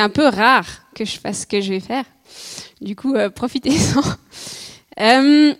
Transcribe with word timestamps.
c'est 0.00 0.04
un 0.04 0.08
peu 0.08 0.28
rare 0.28 0.66
que 0.94 1.04
je 1.04 1.18
fasse 1.18 1.42
ce 1.42 1.46
que 1.46 1.60
je 1.60 1.74
vais 1.74 1.80
faire. 1.80 2.06
Du 2.80 2.96
coup, 2.96 3.14
euh, 3.14 3.28
profitez-en. 3.28 4.02
Euh, 4.98 5.54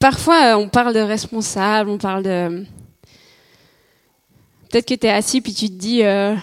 parfois, 0.00 0.56
on 0.56 0.68
parle 0.68 0.94
de 0.94 1.00
responsable, 1.00 1.90
on 1.90 1.98
parle 1.98 2.24
de... 2.24 2.64
Peut-être 4.68 4.88
que 4.88 4.94
tu 4.94 5.06
es 5.06 5.10
assis 5.10 5.40
puis 5.40 5.52
tu 5.52 5.68
te 5.68 5.74
dis, 5.74 6.02
euh, 6.02 6.34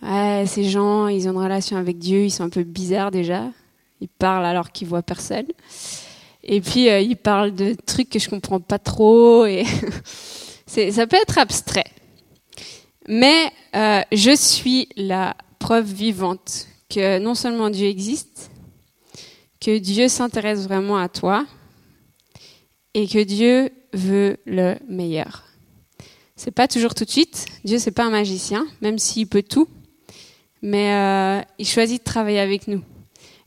ouais, 0.00 0.44
ces 0.46 0.64
gens, 0.64 1.08
ils 1.08 1.28
ont 1.28 1.32
une 1.32 1.42
relation 1.42 1.76
avec 1.76 1.98
Dieu, 1.98 2.24
ils 2.24 2.30
sont 2.30 2.44
un 2.44 2.48
peu 2.48 2.62
bizarres 2.62 3.10
déjà. 3.10 3.42
Ils 4.00 4.08
parlent 4.08 4.46
alors 4.46 4.70
qu'ils 4.70 4.88
voient 4.88 5.02
personne. 5.02 5.48
Et 6.44 6.62
puis, 6.62 6.88
euh, 6.88 7.00
ils 7.00 7.16
parlent 7.16 7.54
de 7.54 7.74
trucs 7.84 8.08
que 8.08 8.20
je 8.20 8.30
comprends 8.30 8.60
pas 8.60 8.78
trop. 8.78 9.44
Et 9.44 9.64
ça 10.66 11.06
peut 11.06 11.18
être 11.20 11.36
abstrait. 11.36 11.90
Mais 13.08 13.52
euh, 13.74 14.00
je 14.12 14.34
suis 14.34 14.88
la 14.96 15.36
preuve 15.58 15.86
vivante 15.92 16.66
que 16.88 17.18
non 17.18 17.34
seulement 17.34 17.70
Dieu 17.70 17.86
existe, 17.86 18.50
que 19.60 19.78
Dieu 19.78 20.08
s'intéresse 20.08 20.64
vraiment 20.64 20.98
à 20.98 21.08
toi 21.08 21.46
et 22.94 23.06
que 23.06 23.22
Dieu 23.22 23.70
veut 23.92 24.38
le 24.44 24.76
meilleur. 24.88 25.44
C'est 26.34 26.50
pas 26.50 26.68
toujours 26.68 26.94
tout 26.94 27.04
de 27.04 27.10
suite. 27.10 27.46
Dieu 27.64 27.78
c'est 27.78 27.92
pas 27.92 28.04
un 28.04 28.10
magicien, 28.10 28.66
même 28.80 28.98
s'il 28.98 29.28
peut 29.28 29.42
tout, 29.42 29.68
mais 30.60 30.92
euh, 30.92 31.40
il 31.58 31.66
choisit 31.66 32.00
de 32.00 32.04
travailler 32.04 32.40
avec 32.40 32.66
nous. 32.66 32.82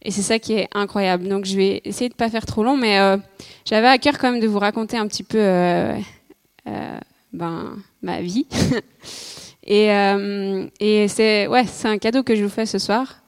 Et 0.01 0.11
c'est 0.11 0.21
ça 0.21 0.39
qui 0.39 0.53
est 0.53 0.69
incroyable. 0.73 1.27
Donc 1.27 1.43
je 1.43 1.57
vais 1.57 1.81
essayer 1.83 2.09
de 2.09 2.15
pas 2.15 2.29
faire 2.29 2.45
trop 2.45 2.63
long, 2.63 2.77
mais 2.77 2.97
euh, 2.99 3.17
j'avais 3.65 3.87
à 3.87 3.97
cœur 3.97 4.17
quand 4.17 4.31
même 4.31 4.39
de 4.39 4.47
vous 4.47 4.59
raconter 4.59 4.97
un 4.97 5.07
petit 5.07 5.23
peu 5.23 5.39
ben, 7.33 7.77
ma 8.01 8.21
vie. 8.21 8.47
et, 9.69 9.93
euh, 9.93 10.67
et 10.81 11.07
c'est 11.07 11.47
ouais, 11.47 11.65
c'est 11.65 11.87
un 11.87 11.97
cadeau 11.97 12.23
que 12.23 12.35
je 12.35 12.43
vous 12.43 12.49
fais 12.49 12.65
ce 12.65 12.77
soir. 12.77 13.21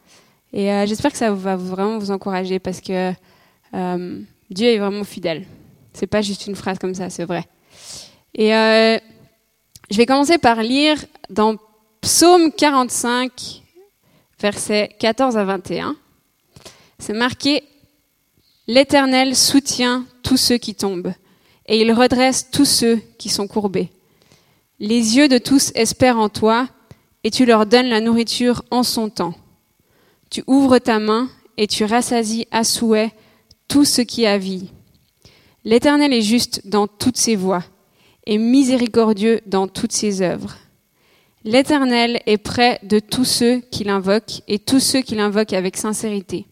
Et 0.51 0.69
euh, 0.69 0.85
j'espère 0.85 1.11
que 1.13 1.17
ça 1.17 1.31
va 1.31 1.55
vraiment 1.55 1.97
vous 1.97 2.11
encourager 2.11 2.59
parce 2.59 2.81
que 2.81 3.13
Dieu 4.49 4.67
est 4.67 4.79
vraiment 4.79 5.05
fidèle. 5.05 5.45
C'est 5.93 6.07
pas 6.07 6.21
juste 6.21 6.47
une 6.47 6.55
phrase 6.55 6.77
comme 6.77 6.93
ça, 6.93 7.09
c'est 7.09 7.23
vrai. 7.23 7.45
Et 8.35 8.49
je 8.49 9.97
vais 9.97 10.05
commencer 10.05 10.37
par 10.37 10.61
lire 10.61 10.97
dans 11.29 11.55
Psaume 12.01 12.51
45, 12.51 13.61
versets 14.41 14.89
14 14.99 15.37
à 15.37 15.45
21 15.45 15.95
c'est 17.01 17.13
marqué 17.13 17.63
L'Éternel 18.67 19.35
soutient 19.35 20.05
tous 20.21 20.37
ceux 20.37 20.57
qui 20.57 20.75
tombent, 20.75 21.13
et 21.65 21.81
il 21.81 21.91
redresse 21.91 22.49
tous 22.51 22.65
ceux 22.65 23.01
qui 23.17 23.27
sont 23.27 23.47
courbés. 23.47 23.89
Les 24.83 25.15
yeux 25.15 25.27
de 25.27 25.37
tous 25.37 25.71
espèrent 25.75 26.17
en 26.17 26.27
toi, 26.27 26.67
et 27.23 27.29
tu 27.29 27.45
leur 27.45 27.67
donnes 27.67 27.89
la 27.89 28.01
nourriture 28.01 28.63
en 28.71 28.81
son 28.81 29.11
temps. 29.11 29.35
Tu 30.31 30.43
ouvres 30.47 30.79
ta 30.79 30.97
main, 30.97 31.29
et 31.57 31.67
tu 31.67 31.85
rassasies 31.85 32.47
à 32.49 32.63
souhait 32.63 33.11
tout 33.67 33.85
ce 33.85 34.01
qui 34.01 34.25
a 34.25 34.39
vie. 34.39 34.71
L'Éternel 35.65 36.11
est 36.13 36.23
juste 36.23 36.67
dans 36.67 36.87
toutes 36.87 37.17
ses 37.17 37.35
voies, 37.35 37.63
et 38.25 38.39
miséricordieux 38.39 39.41
dans 39.45 39.67
toutes 39.67 39.91
ses 39.91 40.23
œuvres. 40.23 40.57
L'Éternel 41.43 42.19
est 42.25 42.39
près 42.39 42.79
de 42.81 42.97
tous 42.97 43.25
ceux 43.25 43.59
qui 43.69 43.83
l'invoquent, 43.83 44.41
et 44.47 44.57
tous 44.57 44.79
ceux 44.79 45.01
qui 45.01 45.13
l'invoquent 45.13 45.53
avec 45.53 45.77
sincérité. 45.77 46.47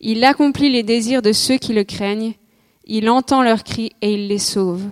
Il 0.00 0.22
accomplit 0.22 0.70
les 0.70 0.84
désirs 0.84 1.22
de 1.22 1.32
ceux 1.32 1.56
qui 1.56 1.72
le 1.72 1.82
craignent, 1.82 2.34
il 2.84 3.10
entend 3.10 3.42
leurs 3.42 3.64
cris 3.64 3.90
et 4.00 4.14
il 4.14 4.28
les 4.28 4.38
sauve. 4.38 4.84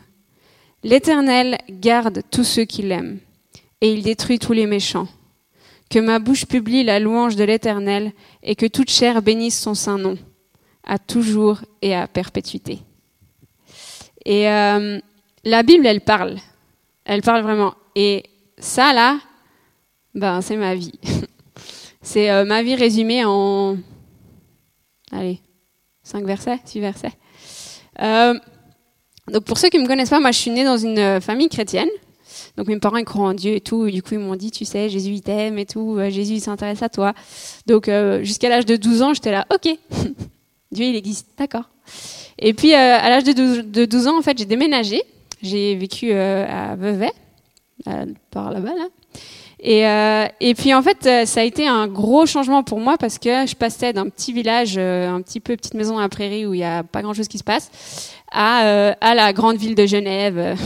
L'Éternel 0.82 1.58
garde 1.69 2.22
tous 2.30 2.44
ceux 2.44 2.64
qui 2.64 2.82
l'aiment, 2.82 3.19
et 3.80 3.92
il 3.92 4.02
détruit 4.02 4.38
tous 4.38 4.52
les 4.52 4.66
méchants. 4.66 5.08
Que 5.88 5.98
ma 5.98 6.19
bouche 6.19 6.46
publie 6.46 6.84
la 6.84 6.98
louange 6.98 7.36
de 7.36 7.44
l'Éternel, 7.44 8.12
et 8.42 8.56
que 8.56 8.66
toute 8.66 8.91
chair 8.91 9.22
bénisse 9.22 9.58
son 9.58 9.74
saint 9.74 9.98
nom, 9.98 10.16
à 10.84 10.98
toujours 10.98 11.60
et 11.82 11.94
à 11.94 12.06
perpétuité. 12.06 12.81
Et 14.25 14.48
euh, 14.48 14.98
la 15.44 15.62
Bible, 15.62 15.86
elle 15.86 16.00
parle. 16.00 16.36
Elle 17.04 17.22
parle 17.22 17.42
vraiment. 17.42 17.75
Et 17.94 18.25
ça, 18.59 18.92
là, 18.92 19.20
ben, 20.15 20.41
c'est 20.41 20.56
ma 20.56 20.75
vie. 20.75 20.98
c'est 22.03 22.31
euh, 22.31 22.44
ma 22.44 22.62
vie 22.62 22.75
résumée 22.75 23.25
en 23.25 23.76
allez, 25.12 25.41
cinq 26.03 26.25
versets, 26.25 26.60
six 26.65 26.81
versets. 26.81 27.12
Euh, 28.00 28.38
donc 29.32 29.44
pour 29.44 29.59
ceux 29.59 29.69
qui 29.69 29.78
me 29.78 29.87
connaissent 29.87 30.10
pas, 30.10 30.20
moi 30.20 30.31
je 30.31 30.38
suis 30.38 30.50
née 30.50 30.64
dans 30.64 30.76
une 30.76 30.98
euh, 30.98 31.20
famille 31.20 31.48
chrétienne. 31.48 31.88
Donc 32.56 32.69
mes 32.69 32.78
parents 32.78 32.97
ils 32.97 33.04
croient 33.04 33.28
en 33.28 33.34
Dieu 33.34 33.54
et 33.54 33.60
tout. 33.60 33.87
Et 33.87 33.92
du 33.92 34.03
coup 34.03 34.14
ils 34.14 34.20
m'ont 34.20 34.37
dit, 34.37 34.50
tu 34.50 34.64
sais, 34.64 34.88
Jésus 34.88 35.10
il 35.10 35.22
t'aime 35.22 35.59
et 35.59 35.66
tout. 35.66 35.97
Euh, 35.98 36.10
Jésus 36.10 36.34
il 36.34 36.41
s'intéresse 36.41 36.82
à 36.82 36.88
toi. 36.88 37.14
Donc 37.66 37.91
jusqu'à 38.22 38.48
l'âge 38.48 38.66
de 38.66 38.76
12 38.76 39.03
ans, 39.03 39.15
j'étais 39.15 39.32
là, 39.32 39.47
ok, 39.53 39.69
Dieu 40.72 40.86
il 40.86 40.97
existe, 40.97 41.28
d'accord. 41.38 41.69
Et 42.38 42.53
puis 42.54 42.75
à 42.75 43.09
l'âge 43.09 43.25
de 43.25 43.32
12, 43.32 43.65
de 43.66 43.84
12, 43.84 44.06
ans, 44.09 44.19
en 44.19 44.22
fait, 44.22 44.36
j'ai 44.38 44.44
déménagé. 44.44 45.03
J'ai 45.42 45.76
vécu 45.76 46.12
à 46.12 46.76
Vevey, 46.76 47.12
par 48.31 48.50
là-bas 48.50 48.75
là. 48.75 48.88
Et, 49.61 49.87
euh, 49.87 50.27
et 50.41 50.55
puis 50.55 50.75
en 50.75 50.83
fait, 50.83 51.06
euh, 51.06 51.25
ça 51.25 51.41
a 51.41 51.44
été 51.44 51.67
un 51.67 51.89
gros 51.89 52.27
changement 52.27 52.62
pour 52.62 52.78
moi 52.78 52.99
parce 52.99 53.19
que 53.19 53.47
je 53.47 53.55
passais 53.55 53.93
d'un 53.93 54.09
petit 54.09 54.33
village, 54.33 54.75
euh, 54.77 55.09
un 55.09 55.22
petit 55.22 55.41
peu 55.41 55.56
petite 55.56 55.75
maison 55.75 55.99
à 55.99 56.03
la 56.03 56.09
prairie 56.09 56.44
où 56.44 56.53
il 56.53 56.59
n'y 56.59 56.65
a 56.65 56.83
pas 56.83 57.00
grand-chose 57.00 57.28
qui 57.28 57.39
se 57.39 57.44
passe, 57.44 58.12
à, 58.31 58.66
euh, 58.66 58.93
à 59.00 59.15
la 59.15 59.33
grande 59.33 59.56
ville 59.56 59.75
de 59.75 59.87
Genève 59.87 60.59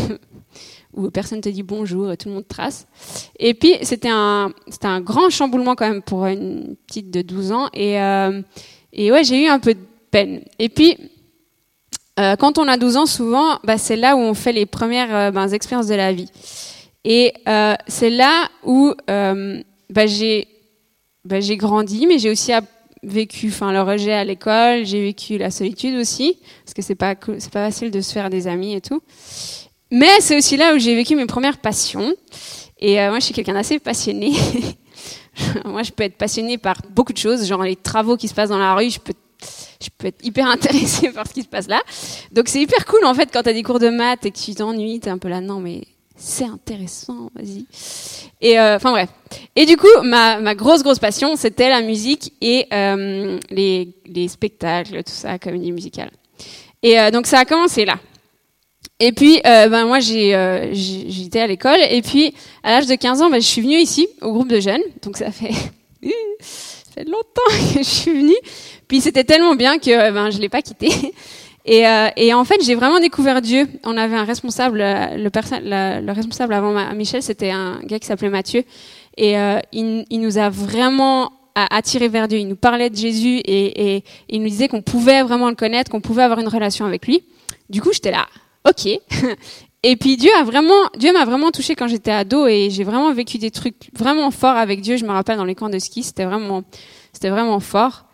où 0.95 1.09
personne 1.11 1.41
te 1.41 1.49
dit 1.49 1.63
bonjour, 1.63 2.17
tout 2.17 2.29
le 2.29 2.35
monde 2.35 2.49
trace. 2.49 2.89
Et 3.39 3.55
puis 3.55 3.75
c'était 3.83 4.11
un, 4.11 4.53
c'était 4.69 4.89
un 4.89 5.01
grand 5.01 5.31
chamboulement 5.31 5.77
quand 5.77 5.89
même 5.89 6.03
pour 6.03 6.27
une 6.27 6.75
petite 6.89 7.13
de 7.13 7.23
12 7.23 7.53
ans. 7.53 7.69
Et, 7.73 7.95
et 8.93 9.13
ouais, 9.13 9.23
j'ai 9.23 9.45
eu 9.45 9.49
un 9.49 9.61
peu 9.61 9.75
de 9.75 9.87
peine. 10.11 10.43
Et 10.59 10.69
puis 10.69 10.97
quand 12.17 12.59
on 12.59 12.67
a 12.67 12.77
12 12.77 12.97
ans, 12.97 13.07
souvent, 13.07 13.61
bah, 13.63 13.79
c'est 13.79 13.97
là 13.97 14.17
où 14.17 14.19
on 14.19 14.35
fait 14.35 14.53
les 14.53 14.67
premières 14.67 15.33
ben, 15.33 15.49
expériences 15.49 15.87
de 15.87 15.95
la 15.95 16.13
vie. 16.13 16.29
Et 17.05 17.33
euh, 17.49 17.75
c'est 17.89 18.11
là 18.11 18.49
où 18.65 18.93
euh, 19.09 19.63
bah, 19.89 20.07
j'ai 20.07 20.49
bah, 21.25 21.41
j'ai 21.41 21.57
grandi, 21.57 22.07
mais 22.07 22.19
j'ai 22.19 22.31
aussi 22.31 22.53
vécu, 23.03 23.49
enfin 23.49 23.73
le 23.73 23.83
rejet 23.83 24.13
à 24.13 24.25
l'école, 24.25 24.85
j'ai 24.85 25.03
vécu 25.03 25.39
la 25.39 25.51
solitude 25.51 25.97
aussi, 25.97 26.39
parce 26.65 26.75
que 26.75 26.83
c'est 26.83 26.95
pas 26.95 27.15
c'est 27.39 27.53
pas 27.53 27.71
facile 27.71 27.91
de 27.91 28.01
se 28.01 28.13
faire 28.13 28.31
des 28.31 28.47
amis 28.47 28.75
et 28.75 28.81
tout. 28.81 29.03
Mais 29.91 30.21
c'est 30.21 30.37
aussi 30.37 30.57
là 30.57 30.75
où 30.75 30.79
j'ai 30.79 30.95
vécu 30.95 31.17
mes 31.17 31.27
premières 31.27 31.59
passions. 31.59 32.15
Et 32.79 33.01
euh, 33.01 33.11
moi, 33.11 33.19
je 33.19 33.25
suis 33.25 33.35
quelqu'un 33.35 33.55
d'assez 33.55 33.79
passionné. 33.79 34.33
moi, 35.65 35.83
je 35.83 35.91
peux 35.91 36.05
être 36.05 36.17
passionné 36.17 36.59
par 36.59 36.81
beaucoup 36.91 37.13
de 37.13 37.19
choses, 37.19 37.47
genre 37.47 37.63
les 37.63 37.77
travaux 37.77 38.17
qui 38.17 38.29
se 38.29 38.35
passent 38.35 38.51
dans 38.51 38.59
la 38.59 38.75
rue. 38.75 38.91
Je 38.91 39.01
peux 39.01 39.15
je 39.83 39.89
peux 39.97 40.09
être 40.09 40.25
hyper 40.25 40.47
intéressée 40.47 41.11
par 41.15 41.27
ce 41.27 41.33
qui 41.33 41.43
se 41.43 41.49
passe 41.49 41.67
là. 41.67 41.81
Donc 42.31 42.49
c'est 42.49 42.61
hyper 42.61 42.85
cool 42.85 43.05
en 43.05 43.15
fait 43.15 43.31
quand 43.33 43.43
tu 43.43 43.49
as 43.49 43.53
des 43.55 43.63
cours 43.63 43.79
de 43.79 43.89
maths 43.89 44.27
et 44.27 44.31
que 44.31 44.39
tu 44.39 44.55
t'ennuies, 44.55 45.01
t'es 45.01 45.11
un 45.11 45.17
peu 45.17 45.29
là 45.29 45.41
non 45.41 45.61
mais 45.61 45.85
c'est 46.23 46.45
intéressant, 46.45 47.31
vas-y. 47.35 47.65
Et 48.43 48.61
euh, 48.61 48.77
enfin 48.77 48.91
bref. 48.91 49.09
Et 49.57 49.65
du 49.65 49.79
coup, 49.79 49.89
ma, 50.03 50.39
ma 50.39 50.55
grosse 50.55 50.83
grosse 50.83 50.99
passion, 50.99 51.35
c'était 51.35 51.71
la 51.71 51.81
musique 51.81 52.35
et 52.43 52.67
euh, 52.75 53.39
les, 53.49 53.89
les 54.05 54.29
spectacles, 54.29 55.03
tout 55.03 55.13
ça, 55.13 55.39
comédie 55.39 55.73
musicale. 55.73 56.11
Et 56.83 57.01
euh, 57.01 57.11
donc 57.11 57.27
ça 57.27 57.39
a 57.39 57.45
commencé 57.47 57.87
là. 57.87 57.99
Et 59.03 59.13
puis, 59.13 59.41
ben 59.43 59.87
moi, 59.87 59.99
j'ai, 60.01 60.71
j'étais 60.75 61.41
à 61.41 61.47
l'école. 61.47 61.81
Et 61.91 62.03
puis, 62.03 62.35
à 62.63 62.73
l'âge 62.73 62.87
de 62.87 62.95
15 62.95 63.23
ans, 63.23 63.31
ben, 63.31 63.41
je 63.41 63.47
suis 63.47 63.63
venue 63.63 63.79
ici, 63.79 64.07
au 64.21 64.31
groupe 64.33 64.49
de 64.49 64.61
jeunes. 64.61 64.83
Donc, 65.01 65.17
ça 65.17 65.31
fait, 65.31 65.53
ça 66.41 66.93
fait 66.95 67.05
longtemps 67.05 67.49
que 67.75 67.79
je 67.79 67.89
suis 67.89 68.13
venue. 68.13 68.37
Puis, 68.89 69.01
c'était 69.01 69.25
tellement 69.25 69.55
bien 69.55 69.79
que 69.79 70.11
ben, 70.11 70.31
je 70.31 70.39
l'ai 70.39 70.51
pas 70.51 70.61
quitté. 70.61 70.91
Et, 71.67 71.87
euh, 71.87 72.09
et, 72.17 72.33
en 72.33 72.45
fait, 72.45 72.63
j'ai 72.65 72.75
vraiment 72.75 73.01
découvert 73.01 73.43
Dieu. 73.43 73.69
On 73.85 73.97
avait 73.97 74.17
un 74.17 74.25
responsable, 74.25 74.81
euh, 74.81 75.17
le, 75.17 75.31
le, 75.31 76.07
le 76.07 76.13
responsable 76.13 76.55
avant 76.55 76.95
Michel, 76.95 77.23
c'était 77.23 77.51
un 77.51 77.81
gars 77.85 77.99
qui 77.99 78.07
s'appelait 78.07 78.31
Mathieu. 78.31 78.65
Et 79.17 79.39
euh, 79.39 79.59
il, 79.73 80.05
il, 80.09 80.21
nous 80.21 80.39
a 80.39 80.49
vraiment 80.49 81.33
attiré 81.55 82.09
vers 82.09 82.29
Dieu. 82.29 82.39
Il 82.39 82.49
nous 82.49 82.57
parlait 82.57 82.89
de 82.89 82.97
Jésus 82.97 83.37
et, 83.39 83.97
et 83.97 84.05
il 84.31 84.41
nous 84.43 84.49
disait 84.49 84.69
qu'on 84.69 84.83
pouvait 84.83 85.23
vraiment 85.23 85.51
le 85.51 85.55
connaître, 85.55 85.91
qu'on 85.91 86.01
pouvait 86.01 86.23
avoir 86.23 86.39
une 86.39 86.49
relation 86.49 86.87
avec 86.87 87.07
lui. 87.07 87.23
Du 87.69 87.83
coup, 87.83 87.93
j'étais 87.93 88.13
là, 88.13 88.27
ok. 88.69 88.89
Et 89.83 89.97
puis 89.97 90.19
Dieu 90.19 90.31
a 90.39 90.45
vraiment, 90.45 90.89
Dieu 90.99 91.11
m'a 91.13 91.25
vraiment 91.25 91.51
touché 91.51 91.75
quand 91.75 91.89
j'étais 91.89 92.11
ado 92.11 92.47
et 92.47 92.69
j'ai 92.69 92.85
vraiment 92.85 93.15
vécu 93.15 93.39
des 93.39 93.51
trucs 93.51 93.89
vraiment 93.95 94.31
forts 94.31 94.57
avec 94.57 94.83
Dieu. 94.83 94.99
Je 94.99 95.07
me 95.07 95.11
rappelle 95.11 95.39
dans 95.39 95.45
les 95.45 95.55
camps 95.55 95.71
de 95.71 95.79
ski, 95.79 96.03
c'était 96.03 96.27
vraiment, 96.27 96.65
c'était 97.15 97.31
vraiment 97.31 97.61
fort. 97.61 98.05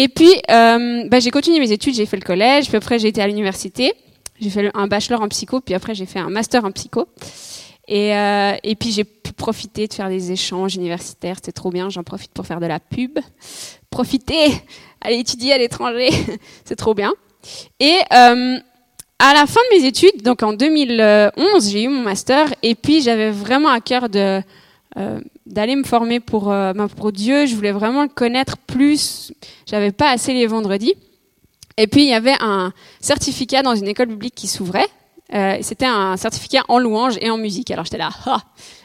Et 0.00 0.06
puis, 0.06 0.30
euh, 0.48 1.08
bah, 1.08 1.18
j'ai 1.18 1.32
continué 1.32 1.58
mes 1.58 1.72
études, 1.72 1.92
j'ai 1.92 2.06
fait 2.06 2.16
le 2.16 2.22
collège, 2.22 2.68
puis 2.68 2.76
après 2.76 3.00
j'ai 3.00 3.08
été 3.08 3.20
à 3.20 3.26
l'université, 3.26 3.92
j'ai 4.40 4.48
fait 4.48 4.70
un 4.72 4.86
bachelor 4.86 5.20
en 5.20 5.26
psycho, 5.26 5.60
puis 5.60 5.74
après 5.74 5.92
j'ai 5.96 6.06
fait 6.06 6.20
un 6.20 6.30
master 6.30 6.64
en 6.64 6.70
psycho. 6.70 7.08
Et, 7.88 8.14
euh, 8.14 8.52
et 8.62 8.76
puis 8.76 8.92
j'ai 8.92 9.02
pu 9.02 9.32
profiter 9.32 9.88
de 9.88 9.92
faire 9.92 10.08
des 10.08 10.30
échanges 10.30 10.76
universitaires, 10.76 11.34
c'était 11.38 11.50
trop 11.50 11.72
bien, 11.72 11.90
j'en 11.90 12.04
profite 12.04 12.30
pour 12.30 12.46
faire 12.46 12.60
de 12.60 12.66
la 12.66 12.78
pub. 12.78 13.18
Profiter, 13.90 14.52
aller 15.00 15.18
étudier 15.18 15.52
à 15.54 15.58
l'étranger, 15.58 16.10
c'est 16.64 16.76
trop 16.76 16.94
bien. 16.94 17.12
Et 17.80 17.96
euh, 18.12 18.56
à 19.18 19.34
la 19.34 19.46
fin 19.46 19.60
de 19.72 19.78
mes 19.80 19.84
études, 19.84 20.22
donc 20.22 20.44
en 20.44 20.52
2011, 20.52 21.70
j'ai 21.72 21.82
eu 21.82 21.88
mon 21.88 22.02
master, 22.02 22.54
et 22.62 22.76
puis 22.76 23.02
j'avais 23.02 23.32
vraiment 23.32 23.70
à 23.70 23.80
cœur 23.80 24.08
de 24.08 24.40
d'aller 25.48 25.76
me 25.76 25.84
former 25.84 26.20
pour, 26.20 26.52
euh, 26.52 26.72
ben, 26.72 26.88
pour 26.88 27.10
Dieu. 27.10 27.46
Je 27.46 27.54
voulais 27.54 27.72
vraiment 27.72 28.02
le 28.02 28.08
connaître 28.08 28.56
plus. 28.58 29.32
J'avais 29.66 29.92
pas 29.92 30.10
assez 30.10 30.32
les 30.32 30.46
vendredis. 30.46 30.94
Et 31.76 31.86
puis 31.86 32.02
il 32.02 32.08
y 32.08 32.14
avait 32.14 32.36
un 32.40 32.72
certificat 33.00 33.62
dans 33.62 33.74
une 33.74 33.88
école 33.88 34.08
publique 34.08 34.34
qui 34.34 34.48
s'ouvrait. 34.48 34.88
Euh, 35.34 35.58
C'était 35.62 35.86
un 35.86 36.16
certificat 36.16 36.62
en 36.68 36.78
louange 36.78 37.14
et 37.20 37.30
en 37.30 37.38
musique. 37.38 37.70
Alors 37.70 37.84
j'étais 37.84 37.98
là, 37.98 38.10
ah, 38.26 38.42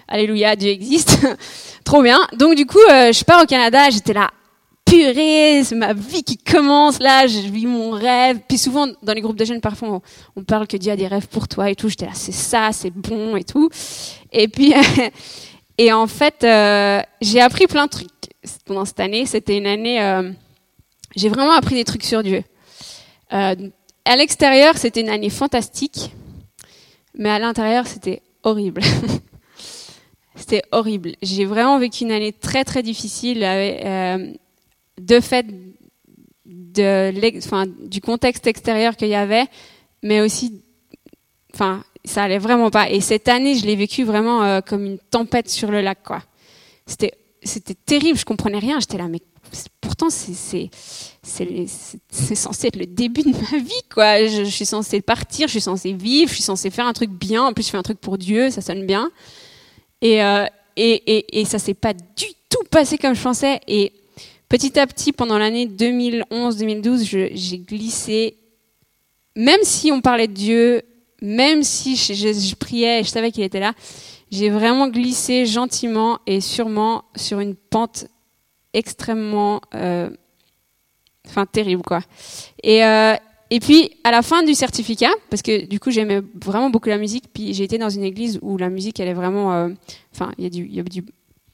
alléluia, 0.08 0.56
Dieu 0.56 0.70
existe, 0.70 1.26
trop 1.84 2.02
bien. 2.02 2.20
Donc 2.38 2.56
du 2.56 2.66
coup, 2.66 2.80
euh, 2.92 3.12
je 3.12 3.24
pars 3.24 3.42
au 3.42 3.46
Canada. 3.46 3.90
J'étais 3.90 4.14
là, 4.14 4.30
purée, 4.86 5.64
c'est 5.64 5.76
ma 5.76 5.94
vie 5.94 6.24
qui 6.24 6.38
commence 6.38 7.00
là. 7.00 7.26
Je 7.26 7.40
vis 7.40 7.66
mon 7.66 7.92
rêve. 7.92 8.40
Puis 8.48 8.60
souvent 8.60 8.88
dans 9.02 9.14
les 9.14 9.22
groupes 9.22 9.40
de 9.40 9.46
jeunes, 9.46 9.62
parfois 9.62 9.90
on, 9.90 10.02
on 10.36 10.44
parle 10.44 10.68
que 10.68 10.78
Dieu 10.78 10.92
a 10.92 10.96
des 10.96 11.08
rêves 11.08 11.28
pour 11.28 11.48
toi 11.48 11.72
et 11.72 11.76
tout. 11.76 11.90
J'étais 11.90 12.06
là, 12.06 12.12
c'est 12.14 12.32
ça, 12.32 12.70
c'est 12.74 12.92
bon 12.92 13.36
et 13.38 13.44
tout. 13.44 13.70
Et 14.32 14.48
puis 14.48 14.74
et 15.78 15.92
en 15.92 16.08
fait, 16.08 16.44
euh, 16.44 17.02
j'ai 17.22 17.42
appris 17.42 17.68
plein 17.68 17.86
de 17.86 17.92
trucs 17.92 18.10
pendant 18.66 18.86
cette 18.86 19.00
année. 19.00 19.26
C'était 19.26 19.58
une 19.58 19.66
année, 19.66 20.02
euh, 20.02 20.32
j'ai 21.16 21.30
vraiment 21.30 21.54
appris 21.54 21.76
des 21.76 21.84
trucs 21.84 22.04
sur 22.04 22.22
Dieu. 22.22 22.44
Euh, 23.34 23.56
à 24.06 24.16
l'extérieur, 24.16 24.78
c'était 24.78 25.02
une 25.02 25.10
année 25.10 25.30
fantastique, 25.30 26.12
mais 27.18 27.30
à 27.30 27.40
l'intérieur, 27.40 27.88
c'était 27.88 28.22
horrible. 28.44 28.82
c'était 30.36 30.62
horrible. 30.72 31.14
J'ai 31.22 31.46
vraiment 31.46 31.80
vécu 31.80 32.04
une 32.04 32.12
année 32.12 32.34
très 32.34 32.64
très 32.64 32.84
difficile, 32.84 33.40
de 35.00 35.20
fait 35.20 35.46
du 36.46 38.02
contexte 38.02 38.46
extérieur 38.46 38.96
qu'il 38.96 39.08
y 39.08 39.16
avait, 39.16 39.46
mais 40.04 40.22
aussi, 40.22 40.62
enfin, 41.54 41.84
ça 42.06 42.24
allait 42.24 42.40
vraiment 42.40 42.70
pas. 42.70 42.90
Et 42.90 43.02
cette 43.02 43.28
année, 43.28 43.56
je 43.56 43.66
l'ai 43.66 43.76
vécu 43.76 44.04
vraiment 44.04 44.44
euh, 44.44 44.62
comme 44.62 44.86
une 44.86 44.98
tempête 44.98 45.50
sur 45.50 45.72
le 45.72 45.82
lac, 45.82 46.04
quoi. 46.04 46.22
C'était 46.86 47.14
c'était 47.44 47.76
terrible. 47.76 48.18
Je 48.18 48.26
comprenais 48.26 48.60
rien. 48.60 48.80
J'étais 48.80 48.98
là, 48.98 49.08
mais 49.08 49.20
pourtant 49.82 50.10
c'est 50.10 50.70
c'est 51.22 52.36
censé 52.36 52.68
être 52.68 52.76
le 52.76 52.86
début 52.86 53.22
de 53.22 53.30
ma 53.32 53.58
vie 53.60 53.84
quoi 53.94 54.26
je, 54.26 54.44
suis 54.44 54.66
censée 54.66 55.02
partir 55.02 55.48
je 55.48 55.52
suis 55.54 55.62
censée 55.62 55.94
vivre 55.94 56.30
je 56.30 56.36
suis 56.36 56.44
censée 56.44 56.70
faire 56.70 56.88
un 56.88 56.94
truc 56.94 57.12
bien 57.12 57.44
en 57.44 57.54
plus 57.54 57.66
je 57.66 57.70
fais 57.70 57.78
un 57.78 57.84
truc 57.84 58.00
pour 58.00 58.18
Dieu 58.18 58.50
ça 58.50 58.62
sonne 58.62 58.86
bien 58.86 59.12
et 60.02 60.24
euh, 60.24 60.46
et, 60.76 61.18
et, 61.18 61.42
et 61.42 61.46
ça 61.46 61.60
s'est 61.60 61.76
pas 61.76 61.94
du 61.94 62.26
tout 62.50 62.64
passé 62.72 62.98
comme 62.98 63.14
je 63.14 63.22
pensais 63.22 63.60
et 63.68 63.94
petit 64.50 64.80
à 64.80 64.88
petit 64.88 65.12
pendant 65.12 65.38
l'année 65.38 65.68
2011-2012 65.68 67.32
j'ai 67.34 67.58
glissé 67.60 68.38
même 69.36 69.62
si 69.64 69.92
on 69.92 70.02
parlait 70.02 70.28
de 70.28 70.34
Dieu 70.34 70.82
même 71.24 71.64
si 71.64 71.96
je, 71.96 72.56
priais 72.56 73.00
et 73.00 73.04
je 73.04 73.10
savais 73.10 73.32
qu'il 73.32 73.44
était 73.44 73.60
là 73.60 73.74
j'ai 74.34 74.50
vraiment 74.50 74.88
glissé 74.88 75.46
gentiment 75.46 76.20
et 76.26 76.42
sûrement 76.42 77.04
sur 77.16 77.40
une 77.40 77.54
pente 77.54 78.08
extrêmement, 78.74 79.62
euh, 79.76 80.10
terrible 81.52 81.84
quoi. 81.84 82.02
Et 82.64 82.84
euh, 82.84 83.16
et 83.52 83.60
puis 83.60 83.92
à 84.04 84.10
la 84.10 84.24
fin 84.24 84.42
du 84.42 84.56
certificat, 84.56 85.12
parce 85.30 85.44
que 85.44 85.66
du 85.66 85.80
coup 85.80 85.92
j'aimais 85.92 86.22
vraiment 86.44 86.72
beaucoup 86.72 86.90
la 86.90 86.98
musique, 86.98 87.26
puis 87.32 87.54
j'ai 87.54 87.64
été 87.64 87.78
dans 87.78 87.92
une 87.92 88.04
église 88.04 88.40
où 88.42 88.58
la 88.58 88.70
musique 88.70 89.00
elle 89.00 89.08
est 89.08 89.14
vraiment, 89.14 89.54
euh, 89.54 89.70
il 90.40 90.44
y 90.46 90.48
a 90.48 90.50
du, 90.50 90.68
y 90.68 90.80
a 90.80 90.84
du 90.84 91.06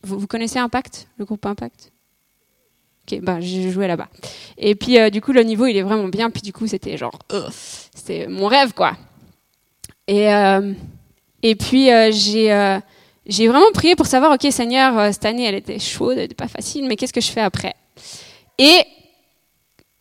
vous, 0.04 0.28
connaissez 0.28 0.60
Impact, 0.60 1.10
le 1.18 1.26
groupe 1.26 1.46
Impact? 1.46 1.92
Ok, 3.04 3.20
bah 3.20 3.42
j'ai 3.42 3.70
joué 3.70 3.88
là-bas. 3.88 4.08
Et 4.58 4.76
puis 4.76 4.98
du 5.12 5.20
coup 5.20 5.34
le 5.34 5.44
niveau 5.44 5.66
il 5.66 5.76
est 5.76 5.82
vraiment 5.82 6.08
bien, 6.08 6.30
puis 6.30 6.42
du 6.42 6.54
coup 6.54 6.68
c'était 6.68 6.96
genre, 6.96 7.20
c'était 7.94 8.28
mon 8.28 8.48
rêve 8.48 8.72
quoi. 8.74 8.96
Et 10.10 10.34
euh, 10.34 10.74
et 11.44 11.54
puis 11.54 11.92
euh, 11.92 12.10
j'ai 12.12 12.52
euh, 12.52 12.80
j'ai 13.28 13.48
vraiment 13.48 13.72
prié 13.72 13.96
pour 13.96 14.08
savoir, 14.08 14.34
ok 14.34 14.52
Seigneur, 14.52 15.14
cette 15.14 15.24
année 15.24 15.46
elle 15.46 15.54
était 15.54 15.78
chaude, 15.78 16.18
elle 16.18 16.24
était 16.24 16.34
pas 16.34 16.48
facile, 16.48 16.88
mais 16.88 16.96
qu'est-ce 16.96 17.14
que 17.14 17.22
je 17.22 17.30
fais 17.30 17.42
après? 17.42 17.76
Et 18.58 18.82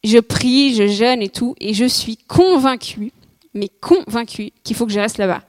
je 0.02 0.19
prie, 0.19 0.75
je 0.75 0.87
jeûne 0.87 1.20
et 1.20 1.28
tout, 1.28 1.55
et 1.60 1.75
je 1.75 1.84
suis 1.84 2.16
convaincue, 2.16 3.12
mais 3.52 3.69
convaincue 3.69 4.50
qu'il 4.64 4.76
faut 4.76 4.87
que 4.87 4.93
je 4.93 4.99
reste 4.99 5.19
là-bas. 5.19 5.43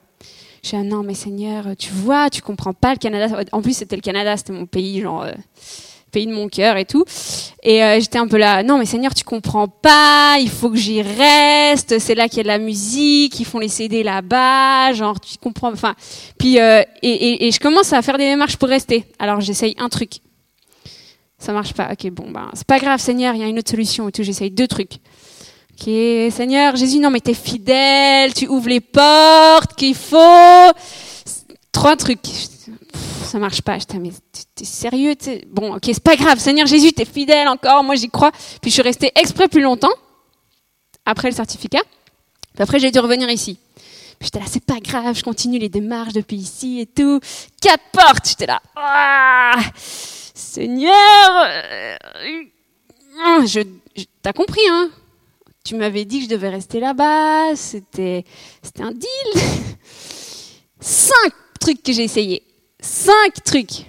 Je 0.62 0.71
dis 0.71 0.75
non 0.75 1.03
mais 1.03 1.13
Seigneur, 1.13 1.67
tu 1.77 1.91
vois, 1.91 2.29
tu 2.29 2.41
comprends 2.41 2.73
pas 2.73 2.91
le 2.91 2.97
Canada. 2.97 3.41
En 3.53 3.62
plus 3.62 3.77
c'était 3.77 3.95
le 3.95 4.01
Canada, 4.01 4.35
c'était 4.35 4.51
mon 4.51 4.65
pays, 4.65 5.00
genre 5.00 5.25
pays 6.09 6.27
de 6.27 6.33
mon 6.33 6.47
cœur 6.47 6.77
et 6.77 6.85
tout. 6.85 7.06
Et 7.63 7.83
euh, 7.83 8.00
j'étais 8.00 8.17
un 8.17 8.27
peu 8.27 8.38
là, 8.38 8.63
non 8.63 8.77
mais 8.77 8.85
Seigneur, 8.85 9.13
tu 9.13 9.23
comprends 9.23 9.67
pas, 9.67 10.38
il 10.39 10.50
faut 10.50 10.69
que 10.69 10.77
j'y 10.77 11.01
reste, 11.01 12.00
c'est 12.00 12.15
là 12.15 12.27
qu'il 12.27 12.38
y 12.38 12.39
a 12.41 12.44
de 12.44 12.47
la 12.47 12.57
musique, 12.57 13.39
ils 13.39 13.45
font 13.45 13.59
les 13.59 13.67
CD 13.67 14.03
là-bas, 14.03 14.94
genre 14.94 15.19
tu 15.19 15.38
comprends, 15.38 15.71
enfin, 15.71 15.95
puis 16.38 16.59
euh, 16.59 16.83
et, 17.01 17.50
je 17.51 17.59
commence 17.59 17.94
à 17.94 18.01
faire 18.01 18.17
des 18.17 18.25
démarches 18.25 18.57
pour 18.57 18.69
rester. 18.69 19.06
Alors 19.19 19.41
j'essaye 19.41 19.75
un 19.77 19.89
truc, 19.89 20.19
ça 21.38 21.53
marche 21.53 21.73
pas, 21.73 21.89
ok 21.91 22.09
bon 22.12 22.31
ben 22.31 22.50
c'est 22.53 22.67
pas 22.67 22.79
grave 22.79 23.00
Seigneur, 23.00 23.35
il 23.35 23.41
y 23.41 23.44
a 23.44 23.47
une 23.47 23.59
autre 23.59 23.71
solution 23.71 24.07
et 24.09 24.12
tout, 24.12 24.23
j'essaye 24.23 24.51
deux 24.51 24.67
trucs. 24.67 24.94
Ok 25.73 25.85
Seigneur, 25.85 26.75
Jésus, 26.75 27.00
non 27.00 27.09
mais 27.09 27.21
t'es 27.21 27.33
fidèle, 27.33 28.33
tu 28.33 28.47
ouvres 28.47 28.69
les 28.69 28.81
portes 28.81 29.75
qu'il 29.75 29.95
faut, 29.95 30.71
trois 31.71 31.95
trucs 31.95 32.19
ça 33.29 33.38
marche 33.38 33.62
pas. 33.62 33.77
J'étais, 33.77 34.00
mais 34.00 34.12
t'es 34.59 34.65
sérieux 34.65 35.15
t'es... 35.15 35.45
Bon, 35.47 35.75
ok, 35.75 35.83
c'est 35.85 36.03
pas 36.03 36.15
grave. 36.15 36.38
Seigneur 36.39 36.67
Jésus, 36.67 36.91
t'es 36.91 37.06
fidèle 37.06 37.47
encore. 37.47 37.83
Moi, 37.83 37.95
j'y 37.95 38.09
crois. 38.09 38.31
Puis 38.61 38.69
je 38.69 38.75
suis 38.75 38.81
restée 38.81 39.11
exprès 39.15 39.47
plus 39.47 39.61
longtemps 39.61 39.94
après 41.06 41.29
le 41.29 41.35
certificat. 41.35 41.81
Puis 42.53 42.63
après, 42.63 42.79
j'ai 42.79 42.91
dû 42.91 43.00
revenir 43.00 43.29
ici. 43.29 43.57
Puis 44.19 44.27
j'étais 44.27 44.39
là, 44.39 44.45
c'est 44.47 44.63
pas 44.63 44.79
grave. 44.79 45.15
Je 45.15 45.23
continue 45.23 45.59
les 45.59 45.69
démarches 45.69 46.13
depuis 46.13 46.35
ici 46.35 46.79
et 46.81 46.85
tout. 46.85 47.19
Quatre 47.61 47.83
portes. 47.91 48.27
J'étais 48.27 48.47
là, 48.47 48.61
ah, 48.75 49.56
Seigneur, 50.33 50.91
euh, 51.45 51.95
je, 53.45 53.62
je 53.95 54.03
t'as 54.21 54.33
compris, 54.33 54.62
hein 54.69 54.89
Tu 55.63 55.75
m'avais 55.75 56.05
dit 56.05 56.19
que 56.19 56.25
je 56.25 56.29
devais 56.29 56.50
rester 56.50 56.79
là-bas. 56.79 57.55
C'était, 57.55 58.25
c'était 58.62 58.83
un 58.83 58.91
deal. 58.91 59.41
Cinq 60.81 61.33
trucs 61.59 61.81
que 61.83 61.94
j'ai 61.94 62.03
essayé 62.03 62.44
cinq 62.81 63.44
trucs. 63.44 63.85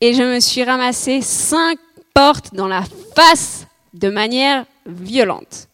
Et 0.00 0.12
je 0.14 0.22
me 0.22 0.40
suis 0.40 0.62
ramassé 0.62 1.22
cinq 1.22 1.78
portes 2.12 2.54
dans 2.54 2.68
la 2.68 2.82
face 3.14 3.66
de 3.94 4.08
manière 4.08 4.66
violente. 4.84 5.68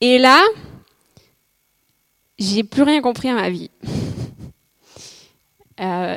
Et 0.00 0.18
là, 0.18 0.42
j'ai 2.38 2.62
plus 2.62 2.82
rien 2.82 3.00
compris 3.00 3.28
à 3.28 3.34
ma 3.34 3.50
vie. 3.50 3.70
Euh, 5.80 6.16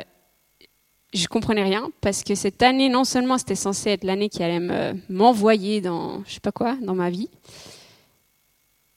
je 1.12 1.26
comprenais 1.26 1.64
rien 1.64 1.90
parce 2.00 2.22
que 2.22 2.34
cette 2.34 2.62
année, 2.62 2.88
non 2.88 3.04
seulement 3.04 3.38
c'était 3.38 3.56
censé 3.56 3.90
être 3.90 4.04
l'année 4.04 4.28
qui 4.28 4.42
allait 4.42 4.94
m'envoyer 5.08 5.80
dans, 5.80 6.22
je 6.24 6.34
sais 6.34 6.40
pas 6.40 6.52
quoi, 6.52 6.76
dans 6.80 6.94
ma 6.94 7.10
vie, 7.10 7.28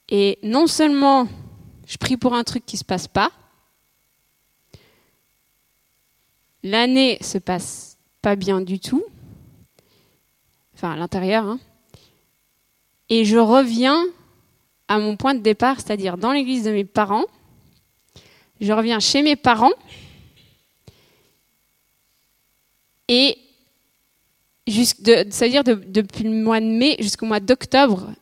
et 0.10 0.38
non 0.44 0.68
seulement 0.68 1.28
je 1.88 1.98
prie 1.98 2.18
pour 2.18 2.36
un 2.36 2.44
truc 2.44 2.66
qui 2.66 2.78
se 2.78 2.86
passe 2.86 3.08
pas, 3.08 3.32
L'année 6.64 7.18
se 7.22 7.38
passe 7.38 7.93
pas 8.24 8.36
bien 8.38 8.62
du 8.62 8.80
tout, 8.80 9.04
enfin 10.74 10.94
à 10.94 10.96
l'intérieur, 10.96 11.46
hein. 11.46 11.60
et 13.10 13.26
je 13.26 13.38
reviens 13.38 14.02
à 14.88 14.98
mon 14.98 15.18
point 15.18 15.36
de 15.36 15.42
départ, 15.42 15.82
c'est-à-dire 15.82 16.18
dans 16.18 16.32
l'église 16.32 16.64
de 16.64 16.72
mes 16.72 16.86
parents. 16.86 17.26
Je 18.62 18.72
reviens 18.72 19.00
chez 19.00 19.22
mes 19.24 19.36
parents 19.36 19.74
et 23.10 23.38
de, 24.68 25.26
ça 25.30 25.46
veut 25.46 25.52
dire 25.52 25.66
de, 25.66 25.74
depuis 25.74 26.24
le 26.24 26.32
mois 26.32 26.62
de 26.62 26.66
mai 26.66 26.96
jusqu'au 27.00 27.26
mois 27.26 27.42
d'octobre, 27.42 28.14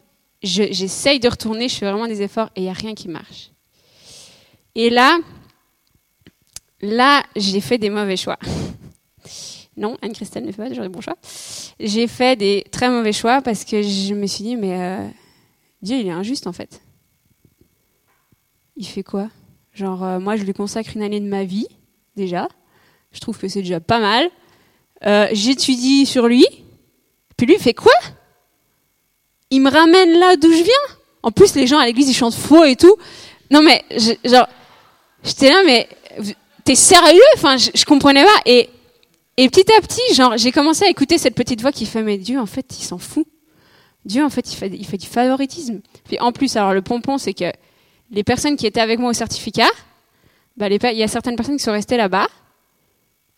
j'essaye 0.41 1.19
de 1.19 1.29
retourner, 1.29 1.69
je 1.69 1.75
fais 1.75 1.85
vraiment 1.85 2.07
des 2.07 2.23
efforts 2.23 2.49
et 2.55 2.61
il 2.61 2.63
n'y 2.63 2.69
a 2.69 2.73
rien 2.73 2.95
qui 2.95 3.07
marche. 3.07 3.51
Et 4.73 4.89
là, 4.89 5.19
là, 6.81 7.23
j'ai 7.35 7.61
fait 7.61 7.77
des 7.77 7.91
mauvais 7.91 8.17
choix. 8.17 8.39
Non, 9.81 9.97
Anne-Christelle 10.03 10.45
ne 10.45 10.51
fait 10.51 10.61
pas 10.61 10.69
toujours 10.69 10.83
des 10.83 10.89
bons 10.89 11.01
choix. 11.01 11.17
J'ai 11.79 12.07
fait 12.07 12.35
des 12.35 12.63
très 12.71 12.87
mauvais 12.87 13.13
choix 13.13 13.41
parce 13.41 13.65
que 13.65 13.81
je 13.81 14.13
me 14.13 14.27
suis 14.27 14.43
dit, 14.43 14.55
mais 14.55 14.79
euh, 14.79 15.07
Dieu, 15.81 15.97
il 15.97 16.05
est 16.05 16.11
injuste 16.11 16.45
en 16.45 16.53
fait. 16.53 16.83
Il 18.77 18.85
fait 18.85 19.01
quoi? 19.01 19.29
Genre, 19.73 20.03
euh, 20.03 20.19
moi, 20.19 20.35
je 20.35 20.43
lui 20.43 20.53
consacre 20.53 20.91
une 20.95 21.01
année 21.01 21.19
de 21.19 21.25
ma 21.25 21.45
vie, 21.45 21.67
déjà. 22.15 22.47
Je 23.11 23.19
trouve 23.19 23.39
que 23.39 23.47
c'est 23.47 23.63
déjà 23.63 23.79
pas 23.79 23.99
mal. 23.99 24.29
Euh, 25.03 25.27
J'étudie 25.31 26.05
sur 26.05 26.27
lui. 26.27 26.45
Puis 27.35 27.47
lui, 27.47 27.55
il 27.55 27.59
fait 27.59 27.73
quoi? 27.73 27.91
Il 29.49 29.61
me 29.61 29.71
ramène 29.71 30.11
là 30.19 30.35
d'où 30.35 30.51
je 30.51 30.63
viens. 30.63 30.97
En 31.23 31.31
plus, 31.31 31.55
les 31.55 31.65
gens 31.65 31.79
à 31.79 31.87
l'église, 31.87 32.07
ils 32.07 32.13
chantent 32.13 32.35
faux 32.35 32.65
et 32.65 32.75
tout. 32.75 32.95
Non, 33.49 33.63
mais, 33.63 33.83
genre, 34.25 34.47
j'étais 35.23 35.49
là, 35.49 35.63
mais 35.65 35.89
t'es 36.63 36.75
sérieux? 36.75 37.19
Enfin, 37.33 37.57
je, 37.57 37.71
je, 37.73 37.83
comprenais 37.83 38.23
pas. 38.23 38.41
Et, 38.45 38.69
et 39.43 39.49
petit 39.49 39.65
à 39.75 39.81
petit, 39.81 40.13
genre, 40.13 40.37
j'ai 40.37 40.51
commencé 40.51 40.85
à 40.85 40.87
écouter 40.87 41.17
cette 41.17 41.33
petite 41.33 41.61
voix 41.61 41.71
qui 41.71 41.87
fait, 41.87 42.03
mais 42.03 42.19
Dieu, 42.19 42.39
en 42.39 42.45
fait, 42.45 42.77
il 42.77 42.83
s'en 42.83 42.99
fout. 42.99 43.25
Dieu, 44.05 44.23
en 44.23 44.29
fait, 44.29 44.53
il 44.53 44.85
fait, 44.85 44.97
du 44.97 45.07
favoritisme. 45.07 45.81
Puis 46.03 46.19
en 46.19 46.31
plus, 46.31 46.55
alors 46.57 46.73
le 46.73 46.83
pompon, 46.83 47.17
c'est 47.17 47.33
que 47.33 47.51
les 48.11 48.23
personnes 48.23 48.55
qui 48.55 48.67
étaient 48.67 48.81
avec 48.81 48.99
moi 48.99 49.09
au 49.09 49.13
certificat, 49.13 49.69
bah, 50.57 50.67
il 50.69 50.97
y 50.97 51.01
a 51.01 51.07
certaines 51.07 51.35
personnes 51.35 51.57
qui 51.57 51.63
sont 51.63 51.71
restées 51.71 51.97
là-bas. 51.97 52.27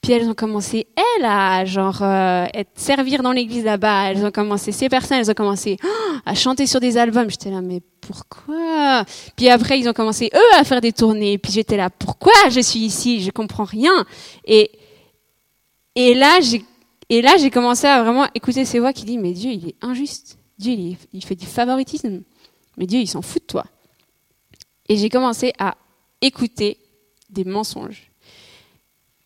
Puis 0.02 0.12
elles 0.12 0.28
ont 0.28 0.34
commencé, 0.34 0.88
elles, 0.98 1.24
à 1.24 1.64
genre 1.64 2.00
euh, 2.02 2.48
être, 2.54 2.72
servir 2.76 3.24
dans 3.24 3.32
l'église 3.32 3.64
là-bas. 3.64 4.12
Elles 4.12 4.26
ont 4.26 4.32
commencé, 4.32 4.74
ces 4.74 4.90
personnes, 4.90 5.20
elles 5.20 5.32
ont 5.32 5.36
commencé 5.36 5.78
oh, 5.86 6.16
à 6.26 6.36
chanter 6.36 6.68
sur 6.68 6.82
des 6.82 6.98
albums. 6.98 7.30
J'étais 7.30 7.50
là, 7.50 7.62
mais 7.62 7.82
pourquoi? 8.02 9.06
Puis 9.38 9.48
après, 9.48 9.80
ils 9.80 9.88
ont 9.88 9.94
commencé, 9.94 10.30
eux, 10.36 10.60
à 10.60 10.66
faire 10.66 10.82
des 10.82 10.92
tournées. 10.92 11.38
Puis 11.38 11.54
j'étais 11.54 11.78
là, 11.78 11.90
pourquoi 11.90 12.34
je 12.50 12.60
suis 12.60 12.82
ici? 12.82 13.22
Je 13.22 13.32
comprends 13.32 13.64
rien. 13.64 14.06
Et, 14.44 14.70
et 15.96 16.14
là, 16.14 16.40
j'ai 16.42 16.64
et 17.10 17.22
là, 17.22 17.36
j'ai 17.38 17.52
commencé 17.52 17.86
à 17.86 18.02
vraiment 18.02 18.28
écouter 18.34 18.66
ces 18.66 18.80
voix 18.80 18.94
qui 18.94 19.06
disent, 19.06 19.20
mais 19.20 19.34
Dieu, 19.34 19.52
il 19.52 19.70
est 19.70 19.76
injuste. 19.82 20.38
Dieu, 20.58 20.74
il, 20.74 20.98
il 21.12 21.24
fait 21.24 21.36
du 21.36 21.46
favoritisme. 21.46 22.24
Mais 22.78 22.88
Dieu, 22.88 23.00
il 23.00 23.08
s'en 23.08 23.22
fout 23.22 23.42
de 23.42 23.48
toi. 23.48 23.66
Et 24.90 24.98
j'ai 24.98 25.10
commencé 25.10 25.54
à 25.60 25.76
écouter 26.22 26.78
des 27.30 27.44
mensonges. 27.44 28.10